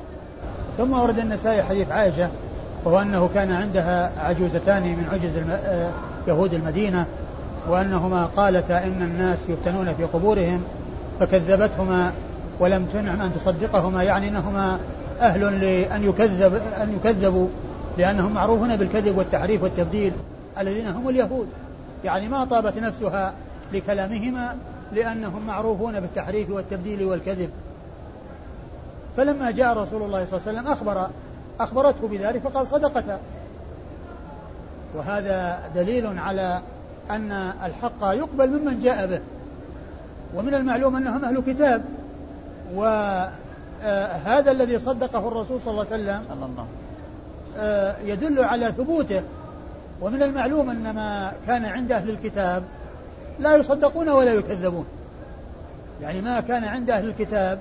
[0.78, 2.30] ثم ورد النسائي حديث عائشة
[2.86, 5.92] وهو أنه كان عندها عجوزتان من عجز آه،
[6.28, 7.06] يهود المدينة
[7.70, 10.64] وأنهما قالتا إن الناس يفتنون في قبورهم
[11.20, 12.12] فكذبتهما
[12.60, 14.80] ولم تنعم أن تصدقهما يعني أنهما
[15.20, 17.48] أهل لأن يكذب أن يكذبوا
[17.98, 20.14] لأنهم معروفون بالكذب والتحريف والتبديل.
[20.60, 21.48] الذين هم اليهود.
[22.04, 23.34] يعني ما طابت نفسها
[23.74, 24.58] لكلامهما
[24.94, 27.50] لأنهم معروفون بالتحريف والتبديل والكذب.
[29.18, 31.10] فلما جاء رسول الله صلى الله عليه وسلم أخبر
[31.60, 33.20] أخبرته بذلك فقال صدقتا
[34.96, 36.62] وهذا دليل على
[37.12, 37.32] أن
[37.64, 39.20] الحق يقبل ممن جاء به.
[40.36, 41.84] ومن المعلوم أنهم أهل كتاب.
[42.76, 46.56] وهذا الذي صدقه الرسول صلى الله عليه وسلم.
[47.58, 49.24] آه، يدل على ثبوته.
[50.02, 52.64] ومن المعلوم أن ما كان عند أهل الكتاب
[53.40, 54.86] لا يصدقون ولا يكذبون.
[56.02, 57.60] يعني ما كان عند أهل الكتاب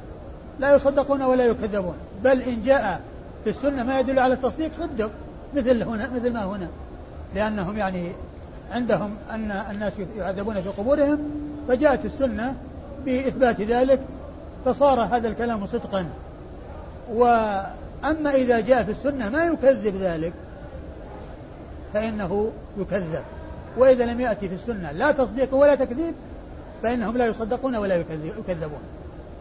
[0.60, 1.94] لا يصدقون ولا يكذبون.
[2.24, 3.00] بل إن جاء
[3.44, 5.10] في السنة ما يدل على التصديق صدق
[5.54, 6.68] مثل هنا مثل ما هنا.
[7.34, 8.12] لأنهم يعني
[8.72, 11.18] عندهم أن الناس يعذبون في قبورهم
[11.68, 12.54] فجاءت السنة
[13.04, 14.00] بإثبات ذلك
[14.64, 16.06] فصار هذا الكلام صدقا.
[17.12, 20.32] وأما إذا جاء في السنة ما يكذب ذلك
[21.94, 23.22] فإنه يكذب.
[23.76, 26.14] وإذا لم يأتي في السنة لا تصديق ولا تكذيب
[26.82, 27.96] فإنهم لا يصدقون ولا
[28.38, 28.82] يكذبون.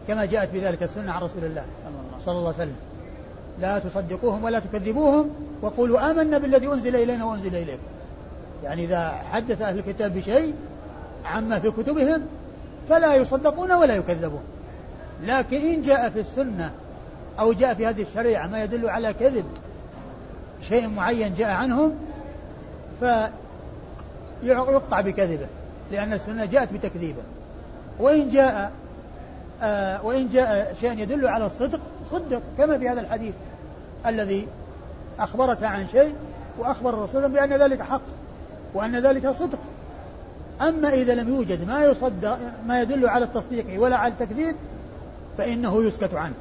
[0.08, 1.64] كما جاءت في ذلك السنة عن رسول الله
[2.24, 2.76] صلى الله عليه وسلم.
[3.60, 5.30] لا تصدقوهم ولا تكذبوهم
[5.62, 7.82] وقولوا آمنا بالذي أنزل إلينا وأنزل إليكم.
[8.64, 10.54] يعني إذا حدث أهل الكتاب بشيء
[11.24, 12.22] عما في كتبهم
[12.88, 14.42] فلا يصدقون ولا يكذبون.
[15.22, 16.70] لكن إن جاء في السنة
[17.40, 19.44] أو جاء في هذه الشريعة ما يدل على كذب
[20.62, 21.94] شيء معين جاء عنهم
[23.00, 25.46] فيقطع بكذبه
[25.92, 27.22] لأن السنة جاءت بتكذيبه.
[27.98, 28.72] وإن جاء
[29.62, 31.80] آه وإن جاء شيء يدل على الصدق
[32.10, 33.34] صدق كما في هذا الحديث
[34.06, 34.46] الذي
[35.18, 36.14] أخبرك عن شيء
[36.58, 38.02] وأخبر الرسول بأن ذلك حق
[38.74, 39.58] وأن ذلك صدق.
[40.60, 44.56] أما إذا لم يوجد ما يصدق ما يدل على التصديق ولا على التكذيب
[45.38, 46.34] فإنه يسكت عنه.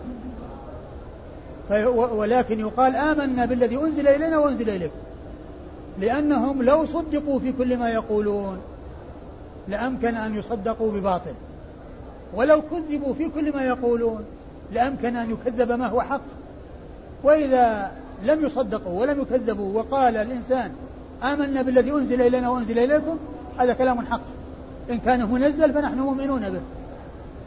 [1.96, 4.96] ولكن يقال آمنا بالذي أنزل إلينا وأنزل إليكم
[6.00, 8.58] لأنهم لو صدقوا في كل ما يقولون
[9.68, 11.34] لأمكن أن يصدقوا بباطل.
[12.34, 14.24] ولو كذبوا في كل ما يقولون
[14.72, 16.22] لأمكن أن يكذب ما هو حق.
[17.24, 17.92] وإذا
[18.24, 20.72] لم يصدقوا ولم يكذبوا وقال الإنسان
[21.24, 23.18] آمنا بالذي أنزل إلينا وأنزل إليكم
[23.58, 24.22] هذا كلام حق.
[24.90, 26.62] إن كان منزل فنحن مؤمنون به.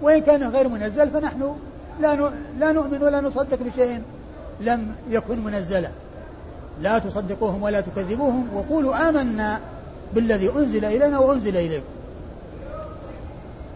[0.03, 1.57] وإن كان غير منزل فنحن
[2.01, 4.03] لا لا نؤمن ولا نصدق بشيء
[4.61, 5.89] لم يكن منزلا.
[6.81, 9.61] لا تصدقوهم ولا تكذبوهم وقولوا آمنا
[10.15, 11.87] بالذي أنزل إلينا وأنزل إليكم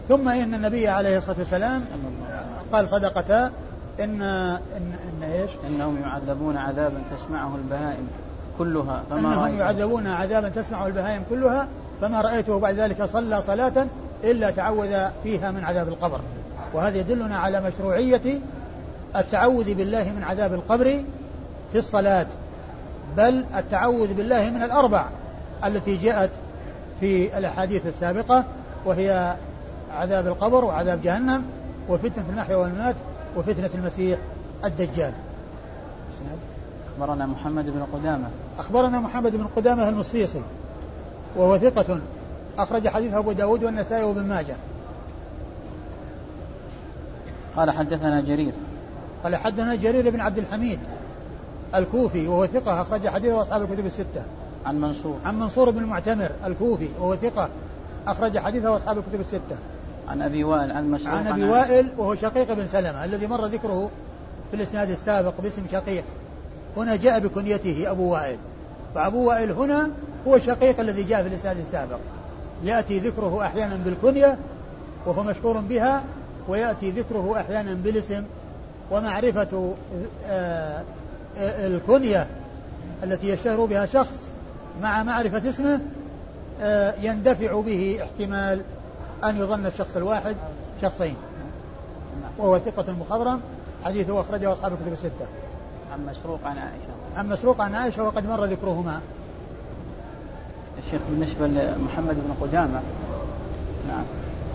[0.09, 1.85] ثم إن النبي عليه الصلاة والسلام
[2.73, 3.51] قال صدقتا
[3.99, 8.07] إن إن, إن إيش؟ إنهم يعذبون عذابا تسمعه البهائم
[8.57, 9.57] كلها فما إنهم رأيته.
[9.57, 11.67] يعذبون عذابا تسمعه البهائم كلها
[12.01, 13.87] فما رأيته بعد ذلك صلى صلاة
[14.23, 16.19] إلا تعوذ فيها من عذاب القبر
[16.73, 18.39] وهذا يدلنا على مشروعية
[19.15, 21.03] التعوذ بالله من عذاب القبر
[21.71, 22.27] في الصلاة
[23.17, 25.05] بل التعوذ بالله من الأربع
[25.65, 26.29] التي جاءت
[26.99, 28.45] في الأحاديث السابقة
[28.85, 29.35] وهي
[29.97, 31.43] عذاب القبر وعذاب جهنم
[31.89, 32.95] وفتنة المحيا والممات
[33.37, 34.19] وفتنة المسيح
[34.65, 35.13] الدجال.
[36.93, 38.27] أخبرنا محمد بن قدامة.
[38.59, 40.41] أخبرنا محمد بن قدامة المصيصي
[41.35, 41.99] وهو ثقة
[42.57, 44.55] أخرج حديثه أبو داود والنسائي وابن ماجه.
[47.55, 48.53] قال حدثنا جرير.
[49.23, 50.79] قال حدثنا جرير بن عبد الحميد
[51.75, 54.23] الكوفي وهو ثقة أخرج حديثه أصحاب الكتب الستة.
[54.65, 55.17] عن منصور.
[55.25, 57.49] عن منصور بن المعتمر الكوفي وهو ثقة
[58.07, 59.57] أخرج حديثه أصحاب الكتب الستة.
[60.07, 63.89] عن أبي وائل عن مسعود عن أبي وائل وهو شقيق بن سلمة الذي مر ذكره
[64.51, 66.03] في الإسناد السابق باسم شقيق.
[66.77, 68.37] هنا جاء بكنيته أبو وائل.
[68.95, 69.89] فأبو وائل هنا
[70.27, 71.99] هو الشقيق الذي جاء في الإسناد السابق.
[72.63, 74.37] يأتي ذكره أحيانا بالكنية
[75.05, 76.03] وهو مشهور بها
[76.47, 78.23] ويأتي ذكره أحيانا بالاسم.
[78.91, 79.73] ومعرفة
[80.27, 80.83] آه،
[81.41, 82.27] الكنية
[83.03, 84.31] التي يشتهر بها شخص
[84.81, 85.79] مع معرفة اسمه
[86.61, 88.61] آه، يندفع به احتمال
[89.23, 90.35] أن يظن الشخص الواحد
[90.81, 91.15] شخصين.
[92.37, 93.41] وهو ثقة مخضرم
[93.85, 95.25] حديثه أخرجه أصحاب الكتب الستة.
[95.93, 99.01] عن مسروق عن عائشة؟ عن مسروق عن عائشة وقد مر ذكرهما.
[100.85, 102.81] الشيخ بالنسبة لمحمد بن قدامة
[103.87, 104.03] نعم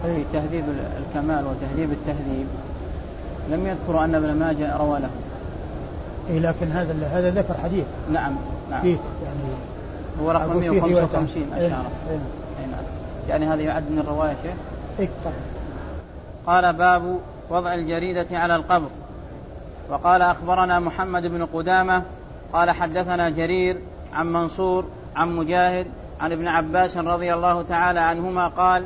[0.03, 0.64] في تهذيب
[0.99, 2.46] الكمال وتهذيب التهذيب
[3.51, 5.11] لم يذكروا أن ابن ماجه روى له.
[6.30, 7.84] إيه لكن هذا هذا ذكر حديث.
[8.12, 8.36] نعم
[8.70, 8.82] نعم.
[8.82, 9.38] فيه يعني
[10.22, 11.84] هو رقم 155 أشار إيه نعم.
[13.28, 14.54] يعني هذا يعد من الرواية شيخ؟
[14.98, 15.08] إيه
[16.46, 17.18] قال باب
[17.50, 18.88] وضع الجريدة على القبر.
[19.90, 22.02] وقال أخبرنا محمد بن قدامة
[22.52, 23.78] قال حدثنا جرير
[24.12, 24.84] عن منصور
[25.16, 25.86] عن مجاهد
[26.20, 28.84] عن ابن عباس رضي الله تعالى عنهما قال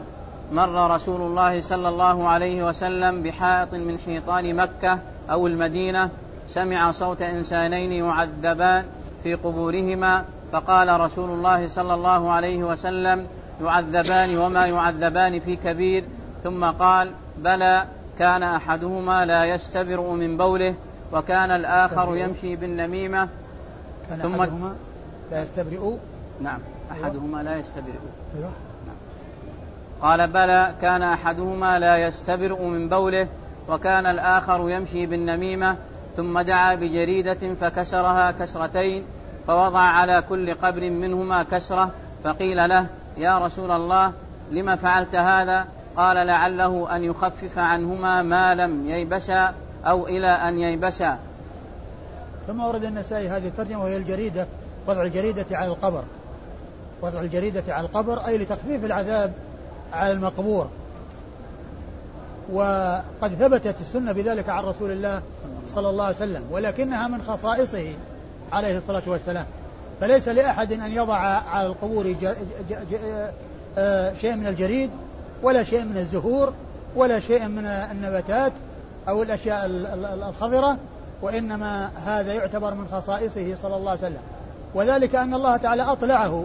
[0.53, 4.99] مر رسول الله صلى الله عليه وسلم بحائط من حيطان مكة
[5.31, 6.09] أو المدينة
[6.55, 8.85] سمع صوت إنسانين يعذبان
[9.23, 13.27] في قبورهما فقال رسول الله صلى الله عليه وسلم
[13.63, 16.05] يعذبان وما يعذبان في كبير.
[16.45, 17.85] ثم قال بلى
[18.19, 20.75] كان أحدهما لا يستبرئ من بوله
[21.13, 23.29] وكان الآخر يمشي بالنميمة.
[24.09, 24.75] كان ثم أحدهما
[25.31, 25.97] لا يستبرئ.
[26.41, 26.59] نعم
[26.93, 27.99] أحدهما لا يستبرئ.
[28.37, 28.51] أيوه
[30.03, 33.27] قال بلى كان أحدهما لا يستبرئ من بوله
[33.69, 35.77] وكان الآخر يمشي بالنميمة.
[36.17, 39.05] ثم دعا بجريدة فكسرها كسرتين
[39.47, 41.91] فوضع على كل قبر منهما كسرة
[42.25, 44.13] فقيل له يا رسول الله
[44.51, 49.55] لم فعلت هذا؟ قال لعله أن يخفف عنهما ما لم ييبسا
[49.87, 51.19] أو إلى أن ييبسا
[52.47, 54.47] ثم ورد النسائي هذه الترجمة وهي الجريدة
[54.87, 56.05] وضع الجريدة على القبر.
[57.03, 59.33] وضع الجريدة على القبر أي لتخفيف العذاب
[59.93, 60.69] على المقبور.
[62.53, 65.23] وقد ثبتت السنة بذلك عن رسول الله
[65.75, 67.93] صلى الله عليه وسلم ولكنها من خصائصه
[68.53, 69.47] عليه الصلاة والسلام.
[70.01, 72.15] فليس لأحد أن يضع على القبور
[73.79, 74.91] آه، شيء من الجريد
[75.43, 76.53] ولا شيء من الزهور
[76.97, 78.53] ولا شيء من النباتات
[79.09, 79.67] أو الأشياء
[80.29, 80.77] الخضرة
[81.23, 84.23] وإنما هذا يعتبر من خصائصه صلى الله عليه وسلم.
[84.75, 86.45] وذلك أن الله تعالى أطلعه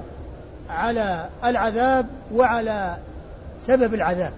[0.69, 2.97] على العذاب وعلى
[3.61, 4.33] سبب العذاب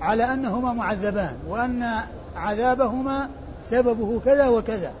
[0.00, 2.00] على أنهما معذبان وأن
[2.36, 3.28] عذابهما
[3.70, 4.92] سببه كذا وكذا.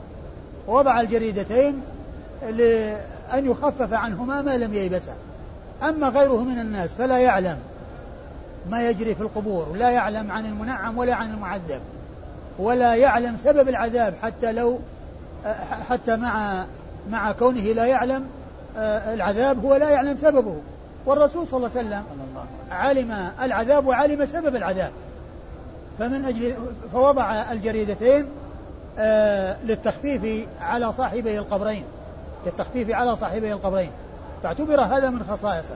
[0.68, 1.82] ووضع الجريدتين
[2.42, 5.12] لأن يخفف عنهما ما لم ييبسا.
[5.82, 7.58] أما غيره من الناس فلا يعلم
[8.70, 11.80] ما يجري في القبور لا يعلم عن المنعم ولا عن المعذب
[12.58, 14.78] ولا يعلم سبب العذاب حتى لو
[15.88, 16.64] حتى مع
[17.10, 18.26] مع كونه لا يعلم
[19.14, 20.56] العذاب هو لا يعلم سببه.
[21.06, 22.04] والرسول صلى الله عليه وسلم
[22.70, 24.90] علم العذاب وعلم سبب العذاب.
[25.98, 26.54] فمن أجل
[26.92, 28.26] فوضع الجريدتين
[29.64, 31.84] للتخفيف على صاحبي القبرين.
[32.46, 33.90] للتخفيف على صاحبي القبرين.
[34.42, 35.74] فاعتبر هذا من خصائصه.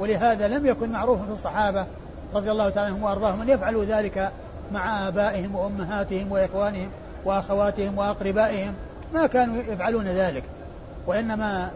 [0.00, 1.86] ولهذا لم يكن معروفا في الصحابة
[2.34, 4.30] رضي الله تعالى عنهم وأرضاهم أن يفعلوا ذلك
[4.72, 6.88] مع آبائهم وأمهاتهم وإخوانهم
[7.24, 8.74] وأخواتهم وأقربائهم.
[9.14, 10.44] ما كانوا يفعلون ذلك.
[11.06, 11.70] وإنما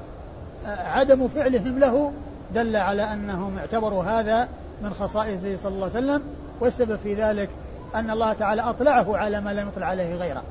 [0.67, 2.13] عدم فعلهم له
[2.55, 4.49] دل على أنهم اعتبروا هذا
[4.83, 6.23] من خصائصه صلى الله عليه وسلم.
[6.61, 7.49] والسبب في ذلك
[7.95, 10.43] أن الله تعالى أطلعه على ما لم يطلع عليه غيره.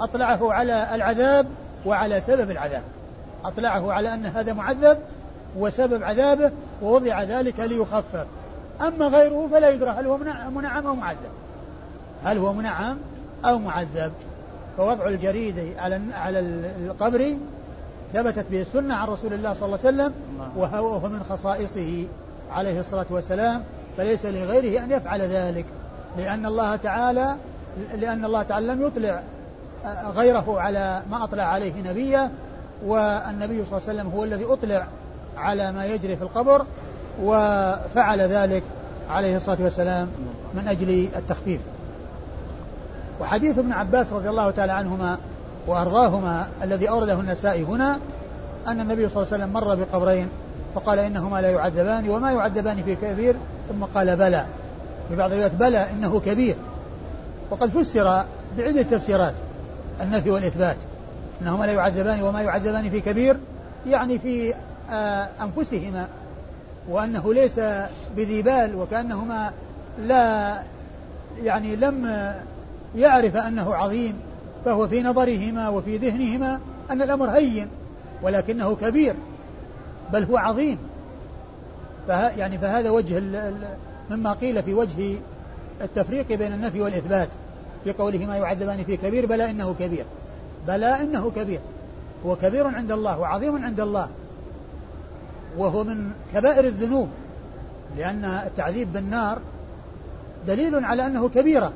[0.00, 1.46] أطلعه على العذاب
[1.86, 2.82] وعلى سبب العذاب.
[3.44, 4.98] أطلعه على أن هذا معذب
[5.58, 8.26] وسبب عذابه ووضع ذلك ليخفف.
[8.80, 10.16] أما غيره فلا يدرى هل هو
[10.50, 11.30] منعم أو معذب.
[12.24, 12.98] هل هو منعم
[13.44, 14.12] أو معذب؟
[14.76, 16.38] فوضع الجريد على على
[16.86, 17.36] القبر
[18.14, 20.12] ثبتت به السنة عن رسول الله صلى الله عليه وسلم
[20.56, 22.06] وهو من خصائصه
[22.52, 23.62] عليه الصلاة والسلام.
[23.96, 25.64] فليس لغيره أن يفعل ذلك
[26.16, 27.36] لأن الله تعالى
[27.94, 29.22] لأن الله تعالى لم يطلع
[30.16, 32.30] غيره على ما أطلع عليه نبيه
[32.86, 34.86] والنبي صلى الله عليه وسلم هو الذي أطلع
[35.36, 36.64] على ما يجري في القبر
[37.22, 38.62] وفعل ذلك
[39.10, 40.08] عليه الصلاة والسلام
[40.54, 41.60] من أجل التخفيف.
[43.20, 45.18] وحديث ابن عباس رضي الله تعالى عنهما
[45.66, 47.98] وأرضاهما الذي أورده النسائي هنا
[48.66, 50.28] أن النبي صلى الله عليه وسلم مر بقبرين
[50.74, 53.36] فقال إنهما لا يعذبان وما يعذبان في كبير
[53.68, 54.46] ثم قال بلى.
[55.08, 56.56] في بعض الروايات بلى إنه كبير.
[57.50, 58.24] وقد فسر
[58.58, 59.34] بعدة تفسيرات.
[60.00, 60.76] النفي والإثبات
[61.42, 63.36] أنهما لا يعذبان وما يعذبان في كبير
[63.86, 64.54] يعني في
[64.90, 66.08] آه، أنفسهما
[66.88, 67.60] وأنه ليس
[68.16, 69.52] بذي بال وكأنهما
[70.06, 70.62] لا
[71.42, 72.24] يعني لم
[72.96, 74.14] يعرف أنه عظيم
[74.64, 77.68] فهو في نظرهما وفي ذهنهما أن الأمر هين
[78.22, 79.14] ولكنه كبير
[80.12, 80.78] بل هو عظيم.
[82.08, 83.22] فه يعني فهذا وجه
[84.10, 85.16] مما قيل في وجه
[85.80, 87.28] التفريق بين النفي والإثبات.
[87.84, 90.04] في قوله ما يعذبان في كبير بلى إنه كبير.
[90.66, 91.60] بلى إنه كبير.
[92.26, 94.08] هو كبير عند الله وعظيم عند الله.
[95.56, 97.08] وهو من كبائر الذنوب.
[97.96, 99.38] لأن التعذيب بالنار
[100.46, 101.72] دليل على أنه كبيرة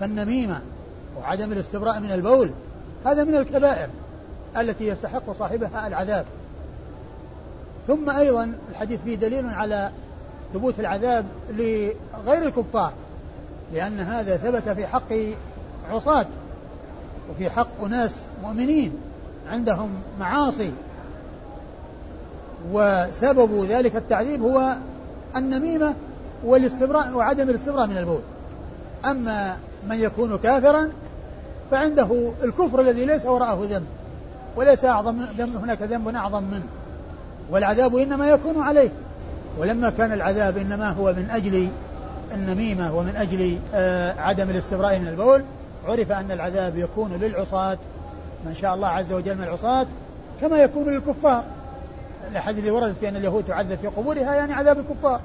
[0.00, 0.60] فالنميمة
[1.18, 2.50] وعدم الاستبراء من البول
[3.06, 3.88] هذا من الكبائر
[4.56, 6.24] التي يستحق صاحبها العذاب.
[7.86, 9.90] ثم أيضا الحديث فيه دليل على
[10.54, 12.92] ثبوت العذاب لغير الكفار.
[13.72, 15.12] لأن هذا ثبت في حق
[15.90, 16.26] عصاة
[17.30, 18.92] وفي حق أناس مؤمنين
[19.50, 20.72] عندهم معاصي.
[22.72, 24.76] وسبب ذلك التعذيب هو
[25.36, 25.94] النميمة
[26.44, 28.20] والاستبراء وعدم الاستبراء من البول.
[29.04, 29.56] أما
[29.88, 30.88] من يكون كافرا
[31.70, 33.86] فعنده الكفر الذي ليس وراءه ذنب
[34.56, 36.66] وليس أعظم ذنب هناك ذنب أعظم منه.
[37.50, 38.90] والعذاب إنما يكون عليه.
[39.58, 41.68] ولما كان العذاب إنما هو من أجل
[42.34, 45.44] النميمة ومن أجل آه، عدم الاستبراء من البول
[45.86, 47.78] عرف أن العذاب يكون للعصاة.
[48.46, 49.86] من شاء الله عز وجل من العصاة
[50.40, 51.44] كما يكون للكفار.
[52.30, 55.20] الأحاديث اللي وردت في أن اليهود تعذب في قبورها يعني عذاب الكفار.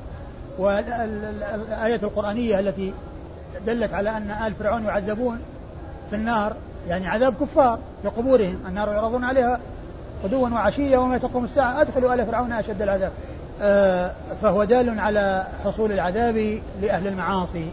[0.57, 2.93] والآية القرآنية التي
[3.65, 5.39] دلت على أن آل فرعون يعذبون
[6.09, 6.53] في النار
[6.87, 9.59] يعني عذاب كفار في قبورهم النار يعرضون عليها
[10.23, 13.11] غدوا وعشية وما تقوم الساعة أدخلوا آل فرعون أشد العذاب.
[14.41, 17.67] فهو دال على حصول العذاب لأهل المعاصي.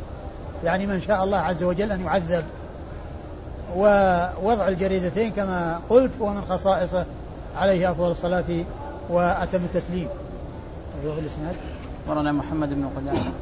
[0.64, 2.44] يعني من شاء الله عز وجل أن يعذب.
[3.76, 7.04] ووضع الجريدتين كما قلت هو من خصائصه
[7.56, 8.64] عليه أفضل الصلاة
[9.10, 10.08] وأتم التسليم.
[11.02, 11.54] أيوه الإسناد.
[12.06, 13.32] أخبرنا محمد بن قدامة.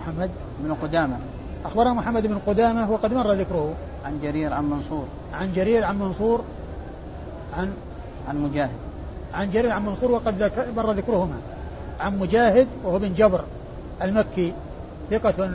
[0.00, 1.16] محمد؟ بن قدامة.
[1.64, 3.74] أخبرنا محمد بن قدامة وقد مر ذكره.
[4.04, 5.06] عن جرير عن منصور.
[5.34, 6.44] عن جرير عن منصور
[7.58, 7.72] عن
[8.28, 8.89] عن مجاهد.
[9.34, 11.36] عن جرير عن منصور وقد مر ذكرهما.
[12.00, 13.44] عن مجاهد وهو بن جبر
[14.02, 14.52] المكي
[15.10, 15.50] ثقة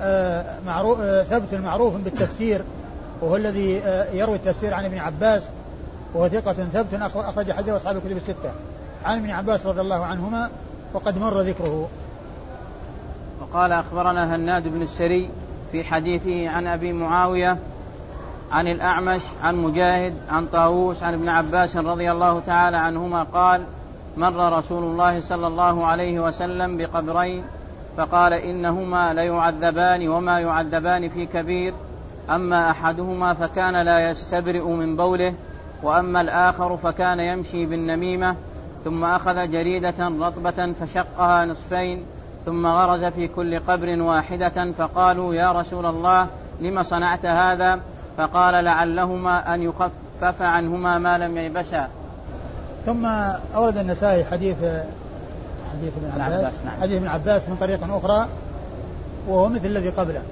[0.00, 2.64] آه، معروف آه، ثبت معروف بالتفسير
[3.20, 5.42] وهو الذي آه، يروي التفسير عن ابن عباس
[6.14, 8.52] وهو ثقة ثبت أخرج حديث أصحاب الكتب الستة.
[9.04, 10.50] عن ابن عباس رضي الله عنهما
[10.94, 11.88] وقد مر ذكره.
[13.40, 15.30] وقال أخبرنا هناد بن السري
[15.72, 17.58] في حديثه عن أبي معاوية
[18.52, 23.64] عن الأعمش عن مجاهد عن طاووس عن ابن عباس رضي الله تعالى عنهما قال
[24.16, 27.44] مر رسول الله صلى الله عليه وسلم بقبرين
[27.96, 31.74] فقال إنهما ليعذبان وما يعذبان في كبير
[32.30, 35.34] أما أحدهما فكان لا يستبرئ من بوله
[35.82, 38.36] وأما الآخر فكان يمشي بالنميمة
[38.84, 42.04] ثم أخذ جريدة رطبة فشقها نصفين
[42.46, 46.26] ثم غرز في كل قبر واحدة فقالوا يا رسول الله
[46.60, 47.80] لم صنعت هذا؟
[48.16, 51.88] فقال لعلهما أن يخفف عنهما ما لم ييبسا
[52.86, 53.06] ثم
[53.54, 54.56] أورد النسائي حديث
[55.72, 56.80] حديث ابن عباس نعم.
[56.80, 58.28] حديث ابن عباس من طريق أخرى
[59.28, 60.22] وهو مثل الذي قبله.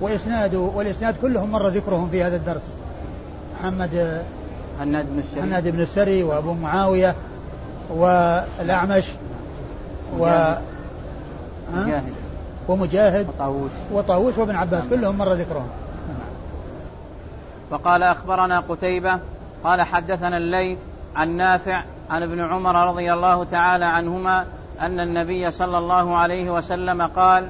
[0.00, 2.74] وإسناد والإسناد كلهم مر ذكرهم في هذا الدرس.
[3.60, 4.22] محمد
[4.80, 7.14] هناد بن السري هناد بن السري وأبو معاوية
[7.90, 9.04] والأعمش
[10.18, 10.54] و
[11.74, 12.12] مجاهد.
[12.68, 13.70] ومجاهد وطاووس.
[13.92, 14.90] وطاووس وابن عباس نعم.
[14.90, 15.68] كلهم مر ذكرهم.
[17.74, 19.18] وقال أخبرنا قتيبة
[19.64, 20.78] قال حدثنا الليث
[21.16, 24.44] عن نافع عن ابن عمر رضي الله تعالى عنهما
[24.80, 27.48] أن النبي صلى الله عليه وسلم قال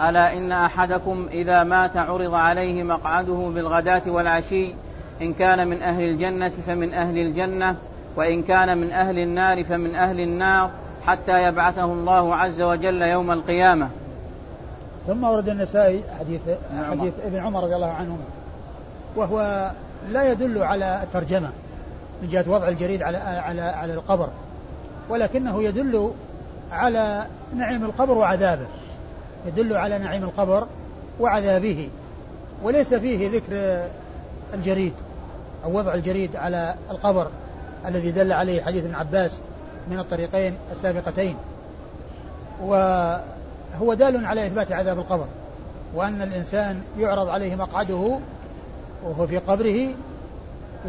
[0.00, 4.74] ألا إن أحدكم إذا مات عرض عليه مقعده بالغداة والعشي
[5.22, 7.76] إن كان من أهل الجنة فمن أهل الجنة
[8.16, 10.70] وإن كان من أهل النار فمن أهل النار
[11.06, 13.88] حتى يبعثه الله عز وجل يوم القيامة.
[15.06, 16.40] ثم ورد النسائي حديث
[16.90, 18.24] حديث ابن عمر رضي الله عنهما.
[19.16, 19.70] وهو
[20.12, 21.50] لا يدل على الترجمة
[22.22, 24.28] من جهة وضع الجريد على على على القبر
[25.08, 26.12] ولكنه يدل
[26.72, 28.66] على نعيم القبر وعذابه
[29.46, 30.66] يدل على نعيم القبر
[31.20, 31.88] وعذابه
[32.62, 33.84] وليس فيه ذكر
[34.54, 34.92] الجريد
[35.64, 37.28] أو وضع الجريد على القبر
[37.86, 39.38] الذي دل عليه حديث ابن عباس
[39.90, 41.36] من الطريقين السابقتين.
[42.62, 42.74] و
[43.80, 45.26] هو دال على إثبات عذاب القبر
[45.94, 48.18] وأن الإنسان يعرض عليه مقعده
[49.04, 49.88] وهو في قبره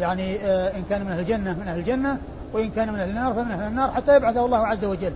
[0.00, 2.18] يعني آه، إن كان من أهل الجنة من أهل الجنة
[2.52, 5.12] وإن كان من أهل النار فمن أهل النار حتى يبعثه الله عز وجل.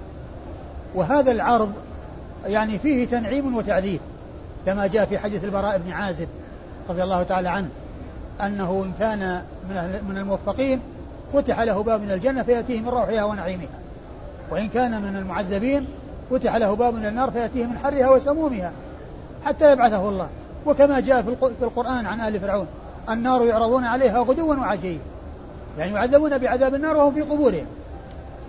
[0.95, 1.73] وهذا العرض
[2.47, 4.01] يعني فيه تنعيم وتعذيب
[4.67, 6.29] كما جاء في حديث البراء بن عازب
[6.89, 7.69] رضي الله تعالى عنه
[8.41, 10.81] أنه إن كان من, أهل من الموفقين
[11.33, 13.79] فتح له باب من الجنة فيأتيه من روحها ونعيمها.
[14.51, 15.87] وإن كان من المعذبين
[16.31, 18.73] فتح له باب من النار فيأتيه من حرها وسمومها
[19.45, 20.29] حتى يبعثه الله.
[20.67, 22.67] وكما جاء في القرآن عن آل فرعون
[23.11, 24.99] النار يعرضون عليها غدوا وعشيا
[25.79, 27.67] يعني يعذبون بعذاب النار وهم في قبورهم.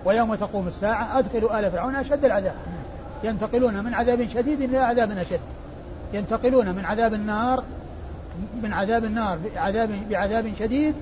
[0.04, 2.54] ويوم تقوم الساعة أدخلوا آل فرعون أشد العذاب.
[3.24, 5.40] ينتقلون من عذاب شديد إلى عذاب أشد.
[6.12, 7.64] ينتقلون من عذاب النار
[8.62, 10.94] من عذاب النار بعذاب بعذاب شديد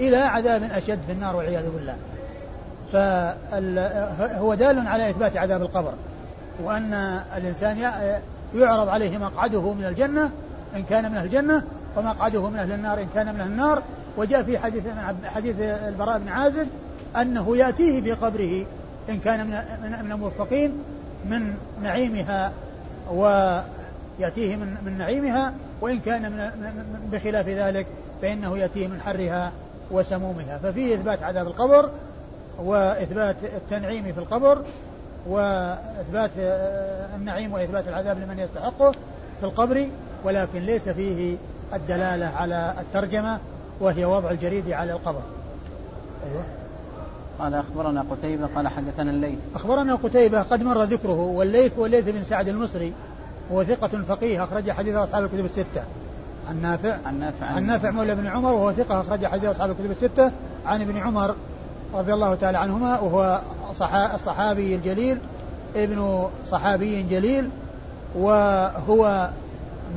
[0.00, 1.96] إلى عذاب أشد في النار والعياذ بالله.
[2.92, 5.92] فهو دال على إثبات عذاب القبر.
[6.64, 7.78] وأن الإنسان
[8.54, 10.30] يعرض عليه مقعده من الجنة
[10.76, 11.62] إن كان من الجنة
[11.96, 13.82] ومقعده من أهل النار إن كان من أهل النار.
[14.16, 14.84] وجاء في حديث
[15.24, 16.68] حديث البراء بن عازب
[17.20, 18.66] أنه يأتيه في قبره
[19.08, 19.50] إن كان من
[20.00, 20.72] من الموفقين
[21.30, 22.52] من نعيمها
[23.12, 25.52] ويأتيه من من نعيمها.
[25.80, 26.50] وإن كان من
[27.12, 27.86] بخلاف ذلك
[28.22, 29.52] فإنه يأتيه من حرها
[29.90, 30.58] وسمومها.
[30.58, 31.90] ففيه إثبات عذاب القبر
[32.58, 34.62] وإثبات التنعيم في القبر
[35.26, 36.30] وإثبات
[37.16, 38.92] النعيم وإثبات العذاب لمن يستحقه
[39.40, 39.88] في القبر.
[40.24, 41.36] ولكن ليس فيه
[41.74, 43.38] الدلالة على الترجمة
[43.80, 45.20] وهي وضع الجريد على القبر.
[46.26, 46.44] أيوة.
[47.38, 49.38] قال أخبرنا قتيبة قال حدثنا الليث.
[49.54, 52.92] أخبرنا قتيبة قد مر ذكره والليث هو الليث بن سعد المصري
[53.52, 55.84] هو ثقة فقيه أخرج حديث أصحاب الكتب الستة.
[56.48, 56.96] عن نافع.
[57.06, 57.46] عن نافع.
[57.46, 60.30] عن نافع مولى بن عمر وهو ثقة أخرج حديث أصحاب الكتب الستة.
[60.66, 61.34] عن ابن عمر
[61.94, 63.40] رضي الله تعالى عنهما وهو
[64.14, 65.18] الصحابي الجليل
[65.76, 67.50] ابن صحابي جليل
[68.18, 69.30] وهو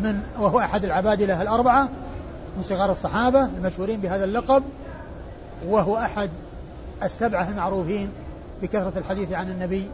[0.03, 1.89] من وهو أحد العبادلة الأربعة
[2.57, 4.63] من صغار الصحابة المشهورين بهذا اللقب
[5.67, 6.29] وهو أحد
[7.03, 8.09] السبعة المعروفين
[8.61, 9.87] بكثرة الحديث عن النبي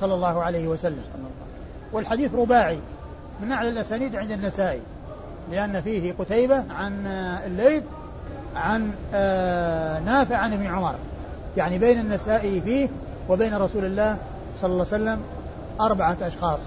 [0.00, 1.04] صلى الله عليه وسلم.
[1.92, 2.78] والحديث رباعي
[3.42, 4.80] من أعلى الأسانيد عند النسائي
[5.50, 7.06] لأن فيه قتيبة عن
[7.46, 7.82] الليث
[8.56, 10.94] عن آه، نافع عن ابن عمر.
[11.56, 12.88] يعني بين النسائي فيه
[13.28, 14.16] وبين رسول الله
[14.62, 15.22] صلى الله عليه وسلم
[15.80, 16.60] أربعة أشخاص.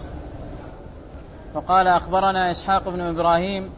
[1.54, 3.70] وقال أخبرنا إسحاق بن إبراهيم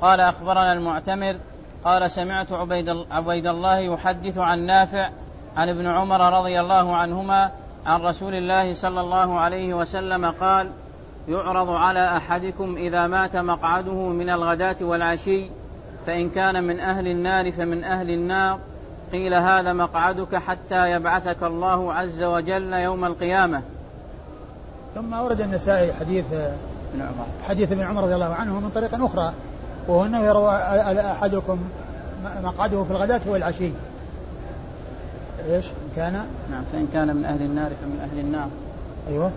[0.00, 1.36] قال أخبرنا المعتمر
[1.84, 5.10] قال سمعت عبيد, عبيد الله يحدث عن نافع
[5.56, 7.50] عن ابن عمر رضي الله عنهما
[7.86, 10.70] عن رسول الله صلى الله عليه وسلم قال
[11.28, 15.50] يعرض على أحدكم إذا مات مقعده من الغداة والعشي
[16.06, 18.58] فإن كان من أهل النار فمن أهل النار
[19.12, 23.62] قيل هذا مقعدك حتى يبعثك الله عز وجل يوم القيامة.
[24.94, 26.24] ثم ورد النسائي حديث
[26.94, 27.26] ابن عمر.
[27.48, 29.32] حديث ابن عمر رضي الله عنه من طريق أخرى
[29.88, 30.54] وهو أنه يروى
[31.00, 31.58] أحدكم
[32.42, 33.70] مقعده في الغداة والعشي
[35.50, 36.12] إيش؟ إن كان؟
[36.50, 38.48] نعم فإن كان من أهل النار فمن أهل النار.
[39.08, 39.30] أيوه.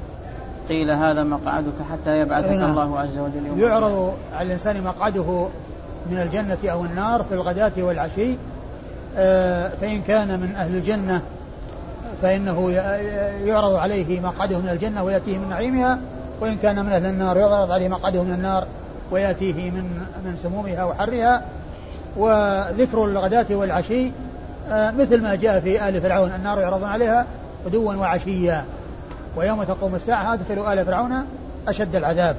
[0.70, 2.72] قيل هذا مقعدك حتى يبعثك نعم.
[2.72, 5.48] الله عز وجل يوم يعرض على الإنسان مقعده
[6.12, 8.36] من الجنة أو النار في الغداة والعشي.
[9.18, 11.22] آه، فإن كان من أهل الجنة
[12.22, 12.72] فإنه
[13.46, 16.00] يعرض عليه مقعده من الجنة ويأتيه من نعيمها.
[16.42, 18.68] وإن كان من أهل النار يعرض عليه مقعده من النار
[19.12, 19.84] ويأتيه من
[20.26, 21.44] من سمومها وحرها.
[22.18, 24.12] وذكر الغداة والعشي
[24.70, 27.26] آه، مثل ما جاء في آل فرعون النار يعرضون عليها
[27.66, 28.66] غدوا وعشيا.
[29.36, 31.12] ويوم تقوم الساعة أدخلوا آل فرعون
[31.68, 32.36] أشد العذاب.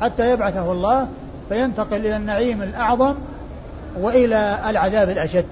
[0.00, 1.08] حتى يبعثه الله
[1.48, 3.14] فينتقل إلى النعيم الأعظم
[4.00, 5.44] وإلى العذاب الأشد.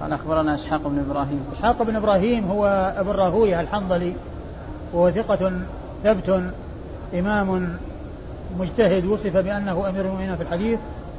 [0.00, 1.44] قال أخبرنا إسحاق بن إبراهيم.
[1.52, 4.12] إسحاق بن إبراهيم هو ابن راهويه الحنظلي.
[4.92, 5.52] وهو ثقة
[6.04, 6.42] ثبت
[7.14, 7.76] إمام
[8.58, 10.78] مجتهد وصف بأنه أمير المؤمنين في الحديث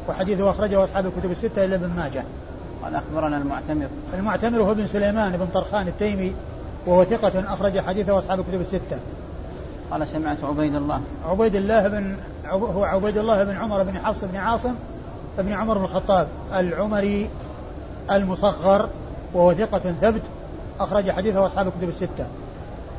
[0.09, 2.23] وحديثه أخرجه أصحاب الكتب الستة إلا ابن ماجه.
[2.83, 3.87] قال أخبرنا المعتمر.
[4.13, 6.33] المعتمر هو ابن سليمان بن طرخان التيمي
[6.85, 8.99] وهو ثقة أخرج حديثه أصحاب الكتب الستة.
[9.91, 11.01] قال سمعت عبيد الله.
[11.25, 12.15] عبيد الله بن
[12.49, 14.73] هو عبيد الله بن عمر بن حفص بن عاصم
[15.37, 17.29] بن عمر بن الخطاب العمري
[18.11, 18.89] المصغر
[19.33, 20.21] وهو ثقة ثبت
[20.79, 22.27] أخرج حديثه أصحاب الكتب الستة.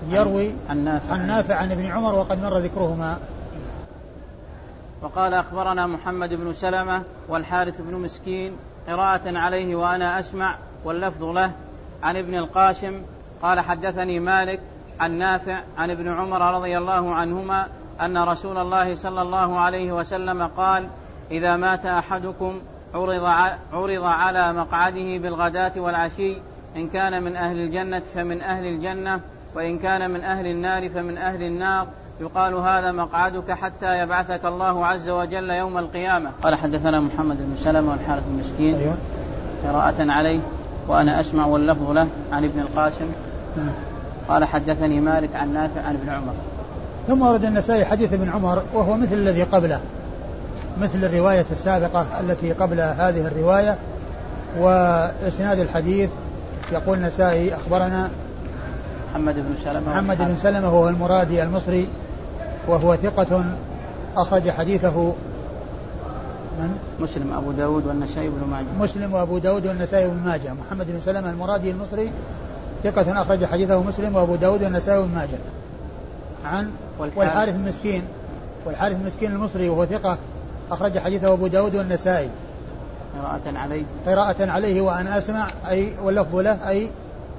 [0.08, 1.12] يروي عن نافع.
[1.12, 3.18] عن نافع عن ابن عمر وقد مر ذكرهما.
[5.02, 8.52] وقال أخبرنا محمد بن سلمة والحارث بن مسكين
[8.88, 11.52] قراءة عليه وأنا أسمع واللفظ له.
[12.02, 13.02] عن ابن القاسم
[13.42, 14.60] قال حدثني مالك
[15.00, 17.66] عن نافع عن ابن عمر رضي الله عنهما
[18.00, 20.88] أن رسول الله صلى الله عليه وسلم قال
[21.30, 22.60] إذا مات أحدكم
[22.94, 23.24] عرض
[23.72, 26.36] عرض على مقعده بالغداة والعشي
[26.76, 29.20] إن كان من أهل الجنة فمن أهل الجنة
[29.54, 31.86] وإن كان من أهل النار فمن أهل النار.
[32.20, 36.30] يقال هذا مقعدك حتى يبعثك الله عز وجل يوم القيامة.
[36.42, 38.94] قال حدثنا محمد بن سلمة والحارث المسكين أيوة.
[39.64, 40.40] قراءة عليه.
[40.88, 43.12] وأنا أسمع واللفظ له عن ابن القاسم.
[43.56, 43.72] نعم.
[44.28, 46.32] قال حدثني مالك عن نافع عن ابن عمر.
[47.06, 49.80] ثم ورد النسائي حديث ابن عمر وهو مثل الذي قبله
[50.80, 53.76] مثل الرواية السابقة التي قبل هذه الرواية
[54.58, 56.10] وإسناد الحديث.
[56.72, 58.10] يقول النسائي أخبرنا
[59.10, 61.88] محمد بن سلمة محمد بن سلمة وهو المرادي المصري
[62.68, 63.44] وهو ثقة
[64.16, 65.14] أخرج حديثه
[66.58, 68.66] من؟ مسلم أبو داود والنسائي بن ماجه.
[68.80, 70.52] مسلم وأبو داود والنسائي بن ماجه.
[70.52, 72.10] محمد بن سلمة المرادي المصري
[72.84, 75.38] ثقة أخرج حديثه مسلم وأبو داود والنسائي بن ماجه.
[76.44, 78.02] عن والحارث المسكين.
[78.66, 80.18] والحارث المسكين المصري وهو ثقة
[80.70, 82.30] أخرج حديثه أبو داود والنسائي.
[83.18, 83.84] قراءة عليه.
[84.06, 86.90] قراءة عليه وأنا أسمع أي واللفظ له أي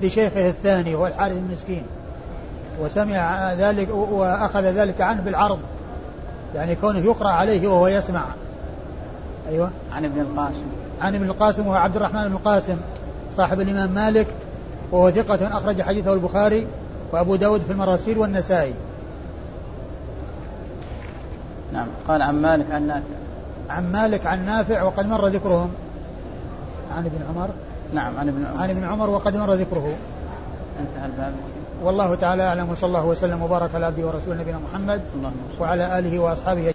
[0.03, 1.83] لشيخه الثاني هو الحارث المسكين
[2.81, 5.59] وسمع ذلك وأخذ ذلك عنه بالعرض.
[6.55, 8.23] يعني كونه يقرأ عليه وهو يسمع.
[9.49, 9.71] أيوة.
[9.91, 10.65] عن ابن القاسم.
[11.01, 12.77] عن ابن القاسم وهو عبد الرحمن بن القاسم
[13.37, 14.27] صاحب الإمام مالك
[14.91, 16.67] وهو ثقة أخرج حديثه البخاري
[17.11, 18.73] وأبو داود في المراسيل والنسائي.
[21.73, 21.87] نعم.
[22.07, 23.15] قال عن مالك عن نافع.
[23.69, 25.71] عن مالك عن نافع وقد مر ذكرهم.
[26.97, 27.49] عن ابن عمر.
[27.93, 28.61] نعم عن ابن عمر.
[28.61, 29.95] عن ابن عمر وقد مر ذكره.
[30.79, 31.33] أنتهى الباب.
[31.83, 35.01] والله تعالى أعلم وصلى الله وسلم وبارك على عبده ورسوله نبينا محمد
[35.59, 36.73] وعلى آله وأصحابه